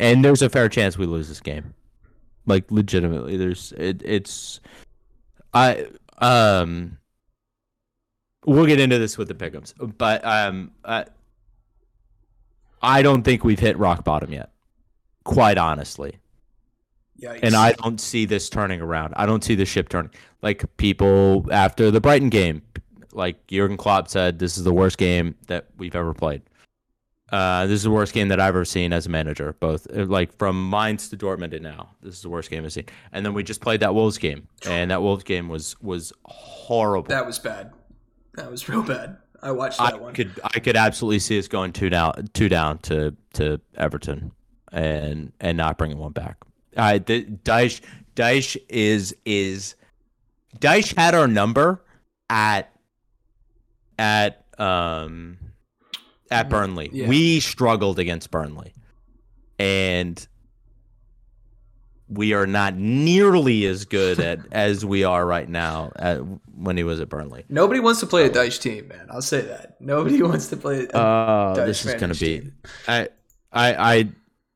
[0.00, 1.72] and there's a fair chance we lose this game.
[2.50, 4.60] Like legitimately, there's it, it's
[5.54, 5.86] I
[6.18, 6.98] um
[8.44, 11.04] we'll get into this with the pickums, but um, uh,
[12.82, 14.50] I don't think we've hit rock bottom yet.
[15.24, 16.16] Quite honestly.
[17.20, 17.40] Yikes.
[17.42, 19.14] And I don't see this turning around.
[19.16, 20.10] I don't see the ship turning.
[20.42, 22.62] Like people after the Brighton game,
[23.12, 26.42] like Jurgen Klopp said, this is the worst game that we've ever played.
[27.32, 29.54] Uh, this is the worst game that I've ever seen as a manager.
[29.60, 32.72] Both uh, like from Mainz to Dortmund and now, this is the worst game I've
[32.72, 32.86] seen.
[33.12, 37.08] And then we just played that Wolves game, and that Wolves game was was horrible.
[37.08, 37.72] That was bad.
[38.34, 39.16] That was real bad.
[39.42, 40.14] I watched that I one.
[40.14, 44.32] Could I could absolutely see us going two down, two down to to Everton,
[44.72, 46.36] and and not bringing one back.
[46.76, 47.80] I the Dyche
[48.16, 49.76] Dyche is is
[50.58, 51.82] Dyche had our number
[52.28, 52.72] at
[53.98, 55.38] at um
[56.30, 56.50] at mm-hmm.
[56.50, 56.90] Burnley.
[56.92, 57.08] Yeah.
[57.08, 58.74] We struggled against Burnley,
[59.58, 60.26] and
[62.10, 66.18] we are not nearly as good at as we are right now at,
[66.54, 67.44] when he was at Burnley.
[67.48, 69.06] Nobody wants to play a Dutch team, man.
[69.10, 69.80] I'll say that.
[69.80, 70.86] Nobody wants to play.
[70.92, 72.50] A uh, this is going to be.
[72.86, 73.08] I,
[73.52, 74.08] I, I.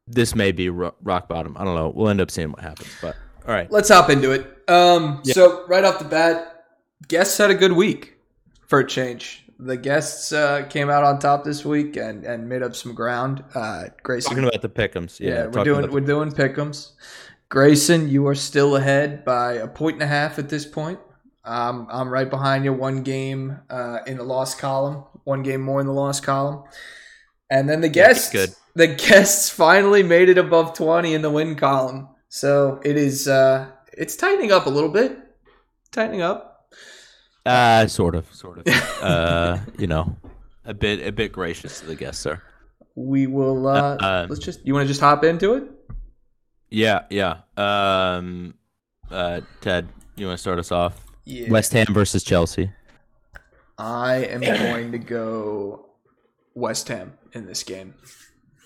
[0.07, 1.57] This may be rock bottom.
[1.57, 1.91] I don't know.
[1.95, 2.91] We'll end up seeing what happens.
[3.01, 3.17] But
[3.47, 4.47] all right, let's hop into it.
[4.69, 5.35] Um, yeah.
[5.35, 6.67] so right off the bat,
[7.09, 8.19] guests had a good week
[8.67, 9.44] for a change.
[9.65, 13.43] The guests uh, came out on top this week and, and made up some ground.
[13.55, 16.93] Uh, Grayson, talking about the pickums, yeah, yeah we're doing we're doing pickums.
[17.49, 20.99] Grayson, you are still ahead by a point and a half at this point.
[21.45, 25.81] Um, I'm right behind you, one game uh, in the loss column, one game more
[25.81, 26.65] in the loss column.
[27.49, 32.09] And then the guests, the guests finally made it above 20 in the win column.
[32.29, 35.19] So it is, uh, it's tightening up a little bit,
[35.93, 36.54] tightening up.
[37.47, 38.67] Uh, sort of, sort of.
[39.03, 40.17] uh, you know,
[40.65, 42.41] a bit, a bit gracious to the guests, sir.
[42.95, 43.67] We will.
[43.67, 44.65] Uh, uh, let's just.
[44.67, 45.65] You want to just hop into it?
[46.71, 47.39] Yeah, yeah.
[47.57, 48.55] Um,
[49.11, 51.01] uh, Ted, you want to start us off?
[51.25, 51.51] Yeah.
[51.51, 52.71] West Ham versus Chelsea.
[53.79, 55.87] I am going to go
[56.55, 57.95] West Ham in this game.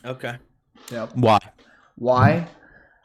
[0.04, 0.36] Okay.
[0.90, 1.10] Yep.
[1.14, 1.38] Why?
[1.96, 2.48] Why?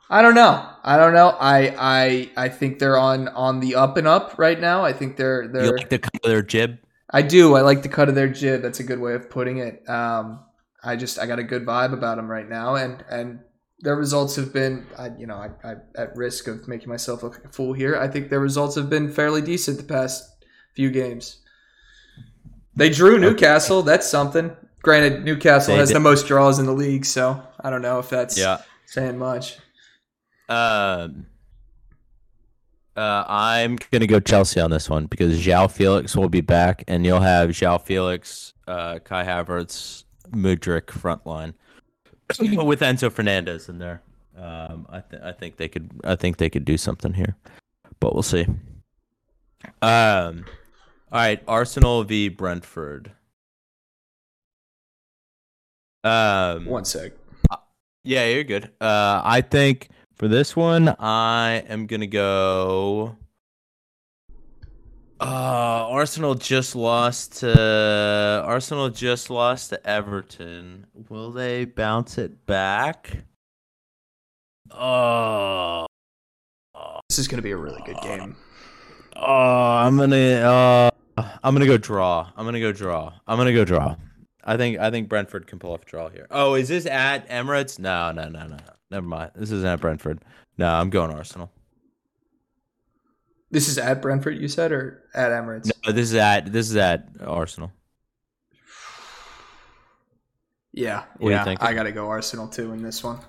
[0.10, 0.70] I don't know.
[0.84, 1.30] I don't know.
[1.30, 4.84] I I I think they're on on the up and up right now.
[4.84, 5.66] I think they're they're.
[5.66, 6.80] You like the cut of their jib?
[7.10, 7.56] I do.
[7.56, 8.62] I like the cut of their jib.
[8.62, 9.88] That's a good way of putting it.
[9.90, 10.44] Um,
[10.84, 13.40] I just I got a good vibe about them right now, and and
[13.84, 17.36] their results have been, I, you know, I, I, at risk of making myself look
[17.36, 17.98] like a fool here.
[17.98, 20.24] I think their results have been fairly decent the past
[20.74, 21.42] few games.
[22.78, 23.84] They drew Newcastle.
[23.84, 24.56] That's something.
[24.82, 25.96] Granted, Newcastle they has did.
[25.96, 28.62] the most draws in the league, so I don't know if that's yeah.
[28.86, 29.58] saying much.
[30.50, 31.26] Um,
[32.96, 37.06] uh, I'm gonna go Chelsea on this one because João Felix will be back, and
[37.06, 41.54] you'll have João Felix, uh, Kai Havertz, Mudryk front line.
[42.40, 44.02] with Enzo Fernandez in there.
[44.38, 47.36] Um, I th- I think they could I think they could do something here,
[48.00, 48.46] but we'll see.
[49.82, 50.46] Um,
[51.12, 53.12] all right, Arsenal v Brentford.
[56.04, 57.14] Um, one sec.
[57.50, 57.58] Uh,
[58.04, 58.66] yeah, you're good.
[58.82, 63.18] Uh, I think For this one, I am gonna go.
[65.20, 70.86] Uh, Arsenal just lost to Arsenal just lost to Everton.
[71.10, 73.24] Will they bounce it back?
[74.72, 75.86] Oh,
[77.10, 78.36] This is going to be a really good game.
[79.16, 80.90] oh, I'm gonna uh,
[81.44, 82.30] I'm gonna go draw.
[82.36, 83.14] I'm gonna go draw.
[83.28, 83.96] I'm gonna go draw.
[84.44, 86.28] I think I think Brentford can pull off a draw here.
[86.32, 87.80] Oh, is this at Emirates?
[87.80, 88.58] No, no, no, no.
[88.92, 89.32] Never mind.
[89.36, 90.20] This isn't at Brentford.
[90.58, 91.50] No, I'm going Arsenal.
[93.52, 95.72] This is at Brentford, you said, or at Emirates?
[95.86, 97.72] No, this is at this is at Arsenal.
[100.76, 101.56] Yeah, What yeah.
[101.62, 103.20] I got to go Arsenal too in this one.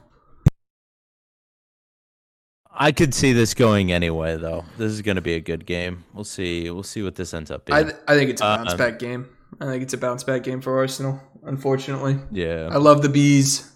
[2.76, 4.64] I could see this going anyway, though.
[4.78, 6.04] This is going to be a good game.
[6.14, 6.70] We'll see.
[6.70, 7.78] We'll see what this ends up being.
[7.78, 9.28] I, th- I think it's a Uh, bounce back game.
[9.60, 11.20] I think it's a bounce back game for Arsenal.
[11.42, 12.68] Unfortunately, yeah.
[12.70, 13.70] I love the bees.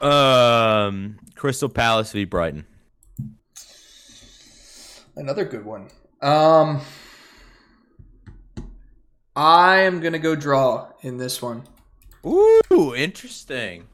[0.00, 2.66] Um, Crystal Palace v Brighton.
[5.16, 5.88] Another good one.
[6.20, 6.80] Um,
[9.36, 11.64] I am gonna go draw in this one.
[12.26, 13.88] Ooh, interesting.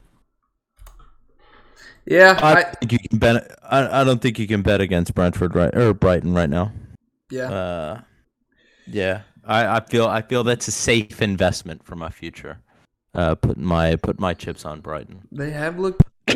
[2.05, 3.59] Yeah, I, I, don't think you can bet.
[3.63, 6.71] I, I don't think you can bet against Brentford right or Brighton right now.
[7.29, 7.51] yeah.
[7.51, 8.01] Uh,
[8.87, 9.21] yeah.
[9.49, 12.59] I, I feel I feel that's a safe investment for my future.
[13.15, 15.27] Uh, put my put my chips on Brighton.
[15.31, 16.03] They have looked.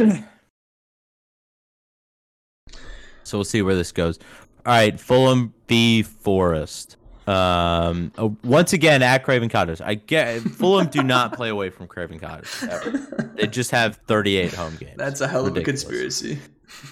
[3.25, 4.19] So we'll see where this goes.
[4.65, 6.97] All right, Fulham v Forest.
[7.25, 9.79] Um, oh, once again at Craven Cottage.
[9.79, 12.49] I get Fulham do not play away from Craven Cottage.
[12.69, 13.31] Ever.
[13.35, 14.97] They just have 38 home games.
[14.97, 16.37] That's a hell of a conspiracy.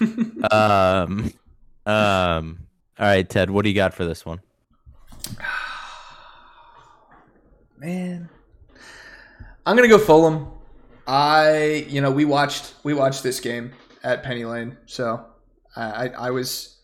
[0.50, 1.34] Um,
[1.84, 2.58] um.
[2.98, 3.50] All right, Ted.
[3.50, 4.40] What do you got for this one?
[7.82, 8.28] Man,
[9.66, 10.46] I'm gonna go Fulham.
[11.04, 13.72] I, you know, we watched we watched this game
[14.04, 15.24] at Penny Lane, so
[15.74, 16.78] I I, I was.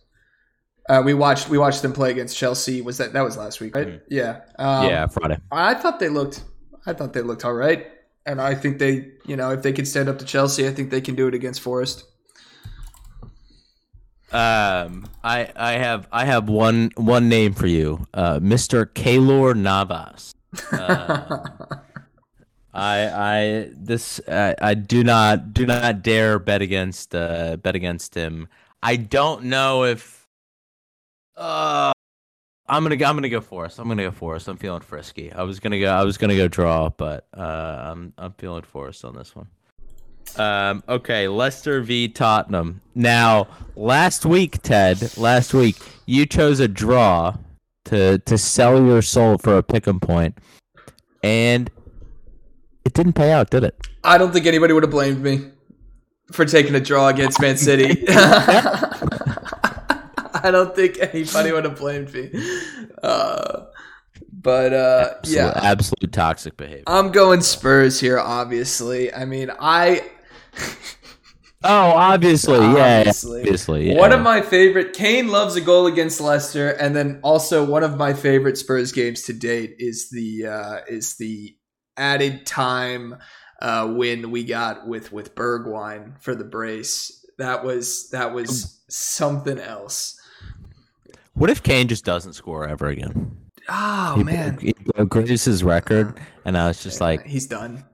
[0.89, 2.81] Uh, we watched we watched them play against Chelsea.
[2.83, 3.87] Was that that was last week, right?
[3.87, 4.01] Mhm.
[4.09, 4.41] Yeah.
[4.59, 5.39] Um, yeah, Friday.
[5.53, 6.43] I thought they looked.
[6.85, 7.87] I thought they looked all right,
[8.27, 10.91] and I think they, you know, if they can stand up to Chelsea, I think
[10.91, 12.03] they can do it against Forest.
[14.33, 18.85] Um, I I have I have one one name for you, uh, Mr.
[18.85, 20.35] Keylor Navas.
[20.73, 21.39] Uh,
[22.73, 28.15] I I this I, I do not do not dare bet against uh bet against
[28.15, 28.49] him.
[28.83, 30.27] I don't know if
[31.37, 31.93] uh
[32.69, 33.79] I'm gonna go I'm gonna go Forest.
[33.79, 34.49] I'm gonna go Forest.
[34.49, 35.33] I'm feeling frisky.
[35.33, 39.05] I was gonna go I was gonna go draw, but uh I'm I'm feeling Forest
[39.05, 39.49] on this one.
[40.37, 42.81] Um okay, Leicester v Tottenham.
[42.95, 45.77] Now, last week, Ted, last week
[46.07, 47.37] you chose a draw
[47.89, 50.37] to to sell your soul for a pick 'em point,
[51.23, 51.71] and
[52.85, 53.75] it didn't pay out, did it?
[54.05, 55.51] I don't think anybody would have blamed me
[56.33, 58.05] for taking a draw against Man City.
[58.09, 59.31] I
[60.51, 62.31] don't think anybody would have blamed me.
[63.03, 63.65] Uh,
[64.33, 66.85] but uh, Absolute, yeah, absolute toxic behavior.
[66.87, 68.19] I'm going Spurs here.
[68.19, 70.03] Obviously, I mean, I
[71.65, 73.41] Oh, obviously, yeah, Obviously.
[73.41, 73.89] obviously.
[73.89, 73.99] Yeah.
[73.99, 77.97] One of my favorite Kane loves a goal against Leicester, and then also one of
[77.97, 81.57] my favorite Spurs games to date is the uh, is the
[81.97, 83.17] added time
[83.61, 87.27] uh, win we got with with Bergwijn for the brace.
[87.39, 90.17] That was that was something else.
[91.35, 93.37] What if Kane just doesn't score ever again?
[93.69, 94.75] Oh he, man, he
[95.07, 97.85] breaks his record, and I was just like, he's done.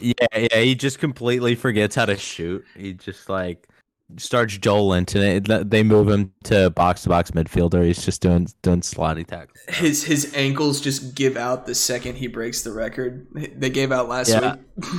[0.00, 0.60] Yeah, yeah.
[0.60, 2.64] He just completely forgets how to shoot.
[2.76, 3.68] He just like
[4.16, 5.06] starts Joel and.
[5.06, 7.84] They move him to box to box midfielder.
[7.84, 9.58] He's just doing doing slotty tackles.
[9.68, 13.26] His his ankles just give out the second he breaks the record.
[13.34, 14.56] They gave out last Yeah.
[14.56, 14.90] week.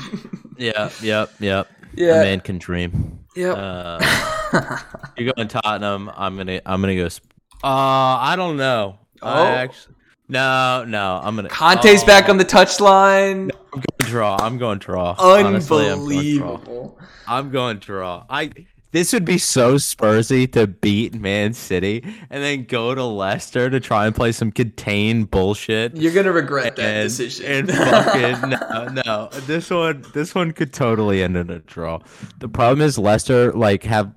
[0.58, 1.68] Yeah, yep, yep.
[1.96, 2.22] Yeah.
[2.22, 3.20] A man can dream.
[3.36, 3.56] Yep.
[3.58, 4.78] Uh,
[5.18, 6.10] you're going Tottenham.
[6.16, 7.10] I'm gonna I'm gonna go.
[7.10, 7.30] Sp-
[7.64, 9.00] Uh, I don't know.
[9.22, 9.30] Oh.
[9.30, 9.96] I actually,
[10.28, 11.20] no, no.
[11.24, 11.50] I'm gonna.
[11.50, 13.52] Conte's oh, back on the touchline.
[13.52, 13.84] I'm going
[14.14, 14.38] draw.
[14.40, 15.16] I'm going draw.
[15.18, 16.54] Honestly, I'm going draw.
[16.54, 17.00] Unbelievable.
[17.28, 18.26] I'm going draw.
[18.30, 18.52] I.
[18.92, 23.80] This would be so Spursy to beat Man City and then go to Leicester to
[23.80, 25.98] try and play some contained bullshit.
[25.98, 27.70] You're gonna regret that and, decision.
[27.70, 29.30] and fucking no, no.
[29.48, 32.02] This one, this one could totally end in a draw.
[32.38, 34.14] The problem is Leicester like have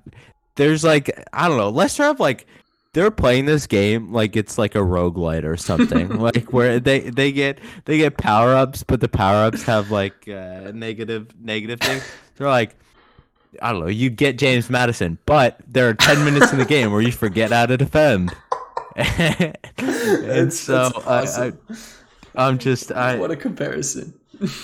[0.57, 1.69] there's like I don't know.
[1.69, 2.45] Leicester have like
[2.93, 6.09] they're playing this game like it's like a roguelite or something.
[6.19, 10.27] like where they they get they get power ups, but the power ups have like
[10.27, 12.03] uh, negative negative things.
[12.35, 12.75] They're like.
[13.61, 13.87] I don't know.
[13.87, 17.51] You get James Maddison, but there are ten minutes in the game where you forget
[17.51, 18.35] how to defend,
[18.95, 21.59] and That's- so that's I, awesome.
[22.35, 24.13] I, I'm just I what a comparison.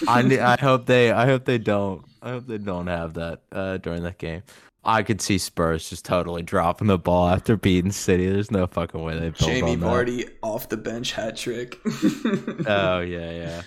[0.07, 3.77] I I hope they I hope they don't I hope they don't have that uh,
[3.77, 4.43] during that game.
[4.85, 8.29] I could see Spurs just totally dropping the ball after beating City.
[8.29, 9.85] There's no fucking way they Jamie on that.
[9.87, 11.79] Vardy off the bench hat trick.
[12.67, 13.61] Oh yeah,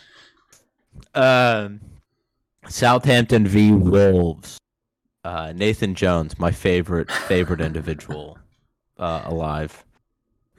[1.15, 1.61] yeah.
[1.61, 1.81] Um,
[2.69, 4.59] Southampton v Wolves.
[5.25, 8.39] Uh, Nathan Jones, my favorite favorite individual
[8.99, 9.85] uh, alive,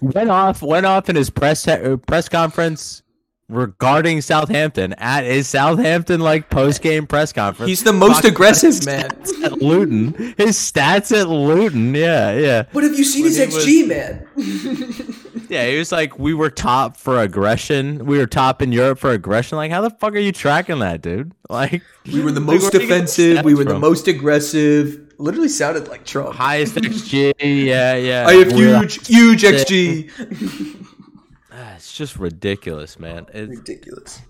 [0.01, 3.01] went off went off in his press uh, press conference
[3.49, 7.69] regarding Southampton at his Southampton like post game press conference.
[7.69, 9.09] He's the most Talking aggressive man.
[9.21, 12.63] his At Luton, his stats at Luton, yeah, yeah.
[12.73, 15.13] But have you seen When his he XG, man?
[15.49, 18.05] Yeah, he was like, we were top for aggression.
[18.05, 19.55] We were top in Europe for aggression.
[19.57, 21.31] Like, how the fuck are you tracking that, dude?
[21.49, 21.81] Like,
[22.11, 23.45] we were the most where are you getting defensive.
[23.45, 25.13] We stats were the most aggressive.
[25.17, 26.35] Literally sounded like Trump.
[26.35, 27.31] highest XG.
[27.39, 28.25] Yeah, yeah.
[28.27, 30.85] I have We're- huge, huge XG.
[31.59, 33.25] Ah, It's just ridiculous, man.
[33.33, 34.21] It, Ridiculous.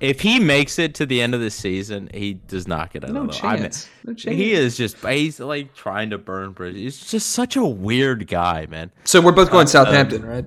[0.00, 3.26] if he makes it to the end of the season, he does not get another.
[3.26, 3.88] No I mean, chance.
[4.04, 4.36] No chance.
[4.36, 6.80] he is just he's like trying to burn bridges.
[6.80, 8.90] He's just such a weird guy, man.
[9.04, 10.46] So we're both going Uh, Southampton, right?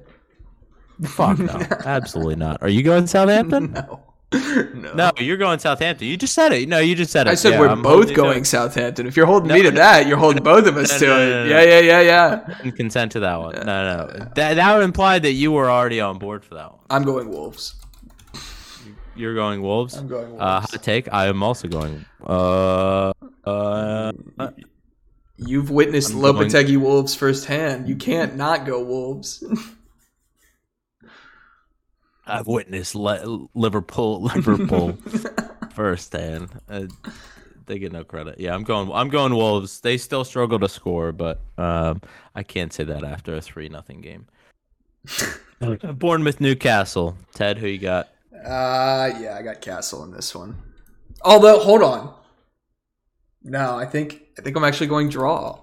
[1.04, 1.54] Fuck no,
[1.86, 2.62] absolutely not.
[2.64, 3.72] Are you going Southampton?
[3.74, 4.02] No.
[4.34, 4.94] no.
[4.94, 6.08] No, you're going Southampton.
[6.08, 6.70] You just said it.
[6.70, 7.32] No, you just said it.
[7.32, 9.08] I said Yeah, we're I'm both going Southampton.
[9.08, 9.78] If you're holding No, me to no.
[9.78, 11.50] that, you're holding both of us to it.
[11.50, 12.58] yeah, yeah, yeah, yeah.
[12.62, 13.56] and consent to that one.
[13.56, 16.80] No, no, that that would imply that you were already on board for that one.
[16.92, 17.74] I'm going Wolves.
[19.16, 19.96] You're going Wolves.
[19.98, 20.42] I'm going Wolves.
[20.44, 21.12] Uh, hot take.
[21.12, 22.06] I am also going.
[22.26, 23.12] Uh,
[23.46, 24.12] uh,
[25.38, 27.88] You've witnessed I'm going- Lopetegui Wolves firsthand.
[27.90, 29.44] You can't not go Wolves.
[32.30, 34.98] I've witnessed Le- Liverpool, Liverpool
[35.74, 36.50] firsthand.
[36.70, 36.88] Uh,
[37.66, 38.40] they get no credit.
[38.40, 38.92] Yeah, I'm going.
[38.92, 39.82] I'm going Wolves.
[39.82, 42.02] They still struggle to score, but um,
[42.36, 44.28] I can't say that after a three nothing game.
[45.94, 47.16] Bournemouth, Newcastle.
[47.34, 48.10] Ted, who you got?
[48.34, 50.56] Uh yeah, I got Castle in this one.
[51.24, 52.14] Although, hold on.
[53.44, 55.60] No, I think I think I'm actually going draw.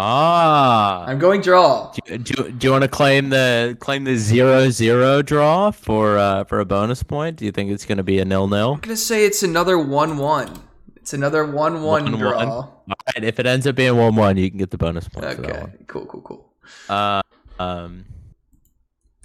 [0.00, 1.92] Ah, I'm going draw.
[2.06, 6.44] Do, do, do you want to claim the claim the zero zero draw for uh,
[6.44, 7.36] for a bonus point?
[7.36, 8.74] Do you think it's going to be a nil nil?
[8.74, 10.56] I'm gonna say it's another one-one.
[10.96, 12.18] It's another one-one 1-1.
[12.18, 12.34] draw.
[12.38, 15.26] All right, if it ends up being one one, you can get the bonus point
[15.26, 15.72] Okay, one.
[15.88, 16.52] cool, cool, cool.
[16.88, 17.20] Uh,
[17.58, 18.04] um,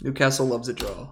[0.01, 1.09] Newcastle loves a draw.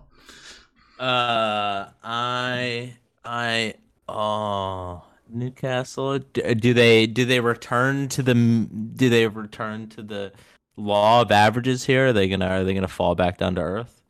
[1.00, 2.94] uh, I
[3.24, 3.76] I
[4.10, 6.20] oh Newcastle.
[6.20, 10.32] Do, do they do they return to the do they return to the
[10.78, 12.08] law of averages here?
[12.08, 14.02] Are they gonna are they gonna fall back down to earth?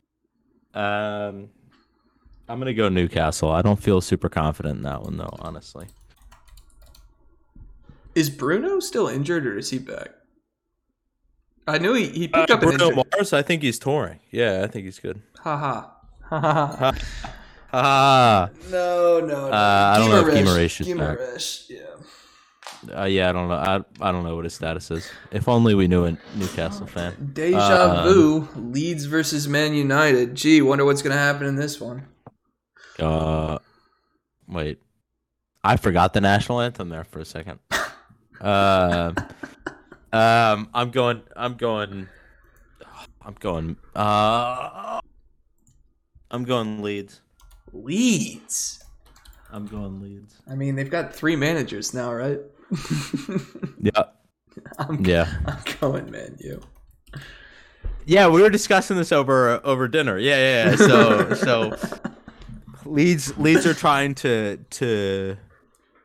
[0.74, 1.49] Um,
[2.47, 3.51] I'm gonna go Newcastle.
[3.51, 5.88] I don't feel super confident in that one though, honestly.
[8.15, 10.09] Is Bruno still injured or is he back?
[11.67, 13.03] I knew he, he picked Uh, up an Bruno injury.
[13.13, 14.19] Mars, I think he's touring.
[14.32, 15.22] Yeah, I think he's good.
[15.39, 15.95] Ha ha.
[16.30, 17.32] Ha ha ha.
[17.74, 19.51] Ah, No, no, no.
[19.51, 21.17] Uh, I don't know if is back.
[21.17, 22.99] Guimaraes, yeah.
[23.01, 23.55] uh, yeah, I don't know.
[23.55, 23.76] I,
[24.07, 25.09] I don't know what his status is.
[25.32, 27.32] If only we knew a Newcastle fan.
[27.34, 27.57] Deja
[27.99, 28.47] Um, vu.
[28.55, 30.36] Leeds versus Man United.
[30.36, 32.07] Gee, wonder what's gonna happen in this one.
[32.99, 33.57] Uh,
[34.47, 34.80] wait,
[35.63, 37.59] I forgot the national anthem there for a second.
[38.41, 39.13] Uh,
[40.11, 41.22] um, I'm going.
[41.36, 42.07] I'm going.
[43.22, 43.78] I'm going.
[43.95, 44.99] Uh,
[46.32, 47.22] I'm going Leeds.
[47.74, 48.84] Leeds.
[49.51, 50.36] I'm going Leeds.
[50.49, 52.39] I mean, they've got three managers now, right?
[53.84, 54.03] Yeah,
[54.78, 55.34] I'm, yeah.
[55.45, 56.62] I'm going Man U.
[58.05, 60.17] Yeah, we were discussing this over over dinner.
[60.17, 60.70] Yeah, yeah.
[60.70, 60.75] yeah.
[60.75, 61.78] So so
[62.86, 65.37] Leeds Leeds are trying to to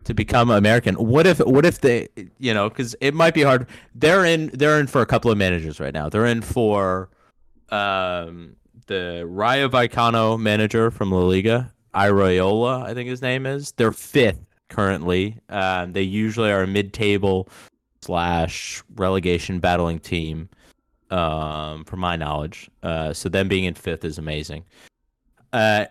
[0.05, 0.95] to become American.
[0.95, 2.09] What if what if they
[2.39, 3.67] you know because it might be hard.
[3.95, 6.09] They're in they're in for a couple of managers right now.
[6.09, 7.11] They're in for
[7.71, 8.57] um
[8.87, 13.73] the Rayo Vallecano manager from La Liga, Iraola, I think his name is.
[13.73, 15.39] They're fifth currently.
[15.49, 17.49] Um, they usually are a mid table
[18.03, 20.49] slash relegation battling team
[21.11, 22.71] um, from my knowledge.
[22.83, 24.65] Uh, so them being in fifth is amazing.
[25.53, 25.87] Uh,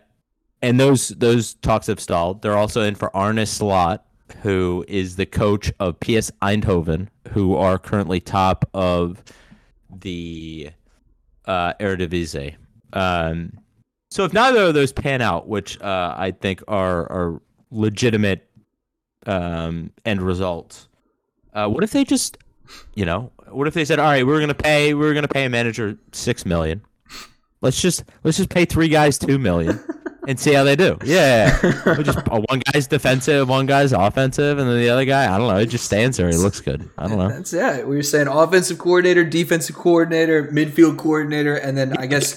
[0.62, 2.42] and those those talks have stalled.
[2.42, 4.06] They're also in for Arne Slot,
[4.42, 9.24] who is the coach of PS Eindhoven, who are currently top of
[9.90, 10.72] the
[11.46, 12.56] uh, Eredivisie.
[12.94, 13.60] Um,
[14.10, 17.41] so if neither of those pan out, which uh, I think are are
[17.72, 18.48] legitimate
[19.26, 20.88] um, end results,
[21.53, 22.38] uh, what if they just,
[22.95, 25.49] you know, what if they said, all right, we're gonna pay, we're gonna pay a
[25.49, 26.82] manager six million.
[27.62, 29.84] Let's just let's just pay three guys two million.
[30.27, 30.97] And see how they do.
[31.06, 31.57] Yeah,
[32.02, 35.47] just uh, one guy's defensive, one guy's offensive, and then the other guy, I don't
[35.47, 36.30] know, he just stands there.
[36.30, 36.89] He looks good.
[36.97, 37.30] I don't know.
[37.30, 37.88] That's it.
[37.88, 42.35] We were saying offensive coordinator, defensive coordinator, midfield coordinator, and then I guess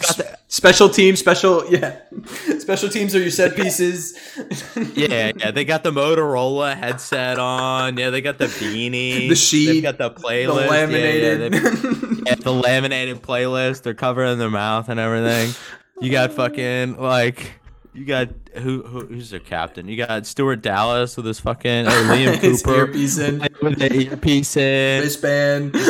[0.48, 1.98] special teams, special yeah,
[2.59, 4.16] special teams are your set pieces.
[4.94, 7.97] Yeah, yeah, they got the Motorola headset on.
[7.97, 11.52] Yeah, they got the beanie, The sheet, They've got the the playlist, Yeah, laminated.
[11.52, 13.82] yeah, they- yeah, the laminated playlist.
[13.82, 15.55] They're covering their mouth and everything.
[16.01, 17.58] You got fucking like.
[17.99, 19.89] You got who, who who's their captain?
[19.89, 23.41] You got Stuart Dallas with his fucking or Liam His Cooper earpiece in.
[23.61, 25.03] with the earpiece in.
[25.03, 25.75] wristband.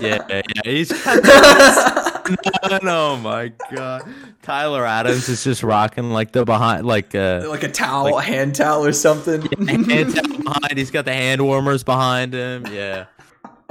[0.00, 4.02] Yeah, yeah, he's got oh my god.
[4.42, 8.54] Tyler Adams is just rocking like the behind like uh like a towel, a hand
[8.54, 9.42] towel or something.
[9.66, 10.78] hand towel behind.
[10.78, 12.66] He's got the hand warmers behind him.
[12.72, 13.06] Yeah.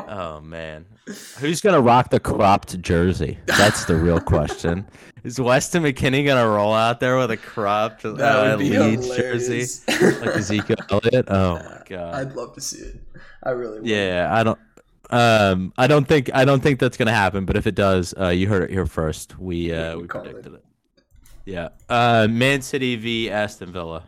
[0.09, 0.85] Oh man,
[1.39, 3.39] who's gonna rock the cropped jersey?
[3.45, 4.85] That's the real question.
[5.27, 9.07] Is Weston McKennie gonna roll out there with a cropped uh, That would be Leeds
[9.07, 9.83] hilarious.
[9.85, 11.25] jersey like Ezekiel Elliott?
[11.27, 12.15] Oh my god.
[12.15, 12.95] I'd love to see it.
[13.43, 13.89] I really would.
[13.89, 14.59] Yeah, I don't.
[15.09, 17.43] Um, I don't think I don't think that's gonna happen.
[17.43, 19.37] But if it does, uh, you heard it here first.
[19.37, 20.63] We uh, we we called predicted it.
[21.43, 21.69] Yeah.
[21.89, 24.03] Uh, Man City v Aston Villa.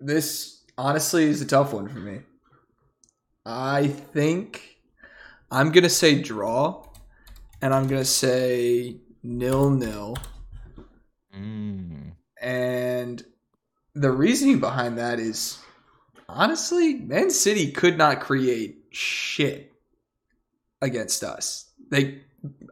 [0.00, 2.20] This honestly is a tough one for me.
[3.44, 4.77] I think
[5.50, 6.84] I'm gonna say draw,
[7.62, 10.16] and I'm gonna say nil nil.
[11.34, 12.12] Mm.
[12.40, 13.24] And
[13.94, 15.58] the reasoning behind that is
[16.28, 19.72] honestly, Man City could not create shit
[20.82, 21.70] against us.
[21.90, 22.22] They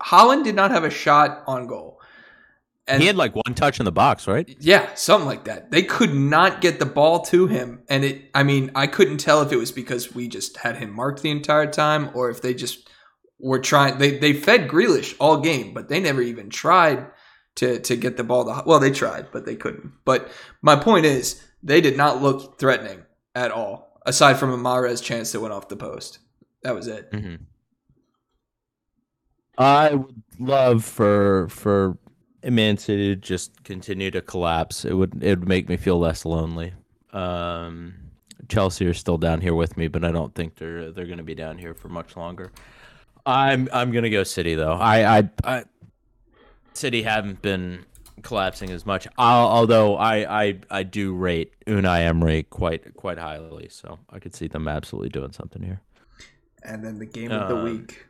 [0.03, 1.96] Haaland did not have a shot on goal.
[2.89, 4.49] And he had like one touch in the box, right?
[4.61, 5.71] yeah, something like that.
[5.73, 7.83] They could not get the ball to him.
[7.89, 10.95] And it I mean, I couldn't tell if it was because we just had him
[10.95, 12.89] marked the entire time or if they just
[13.39, 17.07] were trying they, they fed Grealish all game, but they never even tried
[17.57, 19.93] to to get the ball to well, they tried, but they couldn't.
[20.05, 20.31] But
[20.63, 23.03] my point is, they did not look threatening
[23.35, 26.21] at all, aside from a Mahrez chance that went off the post.
[26.63, 27.11] That was it.
[27.11, 27.37] Mm-hmm.
[29.59, 31.99] I would love for for
[32.51, 34.85] Man City to just continue to collapse.
[34.85, 36.73] It would it would make me feel less lonely.
[37.13, 37.95] Um,
[38.49, 41.25] Chelsea are still down here with me, but I don't think they're they're going to
[41.25, 42.53] be down here for much longer.
[43.25, 44.75] I'm I'm going to go City though.
[44.75, 45.65] I I, I
[46.75, 47.85] City haven't been
[48.23, 49.09] collapsing as much.
[49.19, 54.35] I'll, although I, I I do rate Unai Emery quite quite highly, so I could
[54.35, 55.81] see them absolutely doing something here.
[56.63, 58.07] And then the game of the Um, week.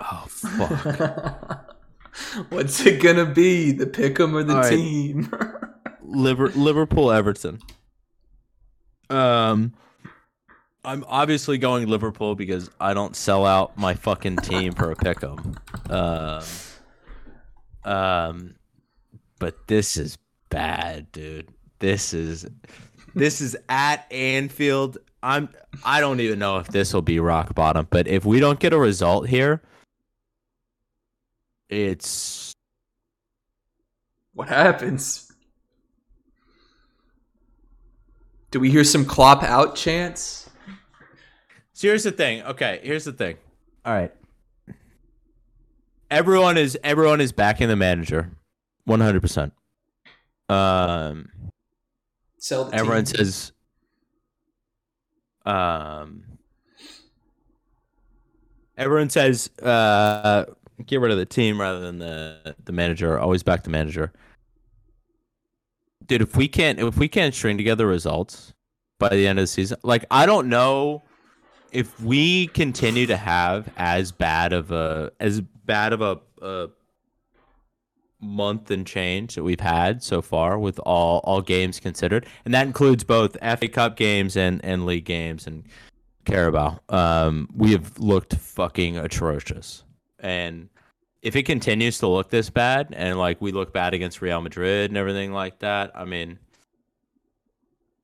[0.00, 1.70] Oh fuck.
[2.48, 3.72] What's it gonna be?
[3.72, 4.70] The pick'em or the All right.
[4.70, 5.32] team?
[6.02, 7.60] Liver- Liverpool Everton.
[9.10, 9.74] Um,
[10.84, 15.56] I'm obviously going Liverpool because I don't sell out my fucking team for a pick'em.
[15.90, 16.44] Um,
[17.90, 18.54] um,
[19.38, 20.18] but this is
[20.50, 21.48] bad, dude.
[21.78, 22.46] This is
[23.14, 24.98] this is at Anfield.
[25.22, 25.48] I'm
[25.84, 28.72] I don't even know if this will be rock bottom, but if we don't get
[28.72, 29.62] a result here,
[31.68, 32.52] it's
[34.32, 35.30] what happens?
[38.50, 40.48] Do we hear some Klopp out chants?
[41.72, 42.42] So here's the thing.
[42.42, 43.36] Okay, here's the thing.
[43.84, 44.12] All right.
[46.10, 48.30] Everyone is everyone is backing the manager,
[48.84, 49.52] one hundred percent.
[50.48, 51.30] Um,
[52.38, 53.16] Sell the everyone team.
[53.16, 53.52] says,
[55.46, 56.22] um,
[58.76, 60.44] everyone says, uh,
[60.86, 63.18] get rid of the team rather than the the manager.
[63.18, 64.12] Always back the manager.
[66.06, 68.52] Dude, if we can't if we can't string together results
[68.98, 71.02] by the end of the season, like I don't know
[71.72, 76.68] if we continue to have as bad of a as bad of a, a
[78.20, 82.66] month and change that we've had so far with all all games considered, and that
[82.66, 85.64] includes both FA Cup games and and league games and
[86.24, 86.80] Carabao.
[86.88, 89.83] Um, we have looked fucking atrocious,
[90.24, 90.70] and
[91.22, 94.90] if it continues to look this bad, and like we look bad against Real Madrid
[94.90, 96.38] and everything like that, I mean.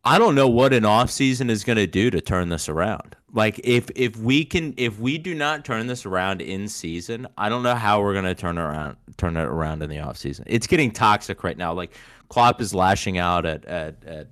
[0.02, 3.16] I don't know what an off season is going to do to turn this around.
[3.34, 7.50] Like if if we can if we do not turn this around in season, I
[7.50, 10.46] don't know how we're going to turn around turn it around in the off season.
[10.48, 11.74] It's getting toxic right now.
[11.74, 11.92] Like
[12.30, 14.26] Klopp is lashing out at at at.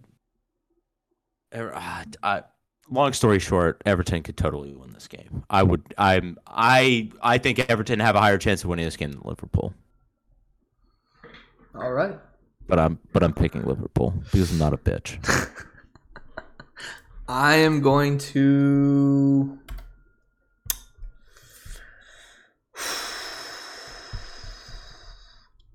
[1.54, 2.42] er, ah, I,
[2.90, 5.44] long story short, Everton could totally win this game.
[5.50, 5.94] I would.
[5.96, 6.36] I'm.
[6.46, 7.10] I.
[7.22, 9.72] I think Everton have a higher chance of winning this game than Liverpool.
[11.74, 12.18] All right.
[12.66, 12.98] But I'm.
[13.12, 15.18] But I'm picking Liverpool because I'm not a bitch.
[17.28, 19.58] I am going to.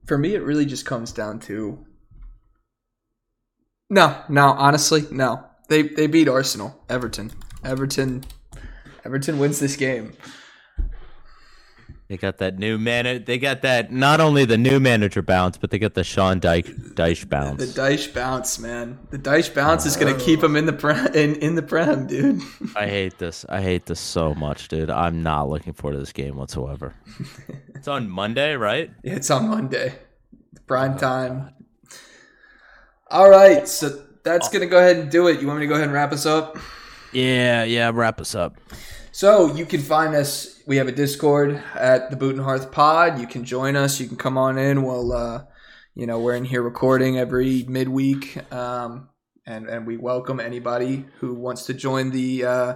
[0.05, 1.85] for me, it really just comes down to.
[3.89, 5.43] No, no, honestly, no.
[5.69, 7.31] They they beat Arsenal, Everton,
[7.63, 8.23] Everton,
[9.05, 10.13] Everton wins this game.
[12.09, 13.23] They got that new man.
[13.23, 16.93] They got that not only the new manager bounce, but they got the Sean Dyche
[16.93, 17.73] Dyche bounce.
[17.73, 18.99] The Dyche bounce, man.
[19.09, 22.41] The Dyche bounce is gonna keep him in the prem, in, in the prem, dude.
[22.75, 23.45] I hate this.
[23.49, 24.89] I hate this so much, dude.
[24.89, 26.93] I'm not looking forward to this game whatsoever.
[27.75, 28.91] it's on Monday, right?
[29.03, 29.95] Yeah, it's on Monday,
[30.67, 31.51] prime time.
[33.09, 35.41] All right, so that's gonna go ahead and do it.
[35.41, 36.57] You want me to go ahead and wrap us up?
[37.11, 37.91] Yeah, yeah.
[37.93, 38.57] Wrap us up.
[39.11, 40.61] So you can find us.
[40.65, 43.19] We have a Discord at the Boot and Hearth Pod.
[43.19, 43.99] You can join us.
[43.99, 44.83] You can come on in.
[44.83, 45.43] We'll, uh,
[45.93, 49.09] you know, we're in here recording every midweek, um,
[49.45, 52.75] and and we welcome anybody who wants to join the uh,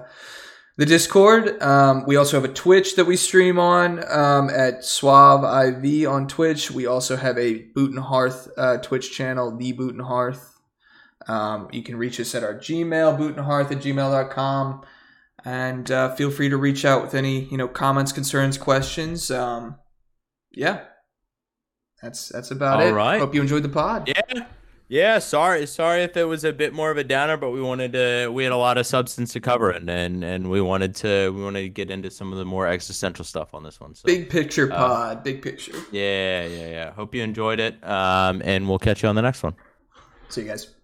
[0.76, 1.60] the Discord.
[1.62, 6.28] Um, we also have a Twitch that we stream on um, at Suave IV on
[6.28, 6.70] Twitch.
[6.70, 10.57] We also have a Boot and Hearth uh, Twitch channel, the Boot and Hearth.
[11.28, 14.86] Um, you can reach us at our Gmail, bootandhearth at gmail.com
[15.46, 19.76] and uh, feel free to reach out with any you know comments concerns questions um
[20.52, 20.84] yeah
[22.02, 23.20] that's that's about All it right.
[23.20, 24.46] hope you enjoyed the pod Yeah.
[24.90, 27.92] Yeah, sorry sorry if it was a bit more of a downer, but we wanted
[27.92, 31.30] to we had a lot of substance to cover and and, and we wanted to
[31.34, 33.96] we wanted to get into some of the more existential stuff on this one.
[33.96, 36.92] So big picture pod big picture yeah, yeah, yeah.
[36.94, 37.84] Hope you enjoyed it.
[37.84, 39.56] Um and we'll catch you on the next one.
[40.30, 40.77] see you guys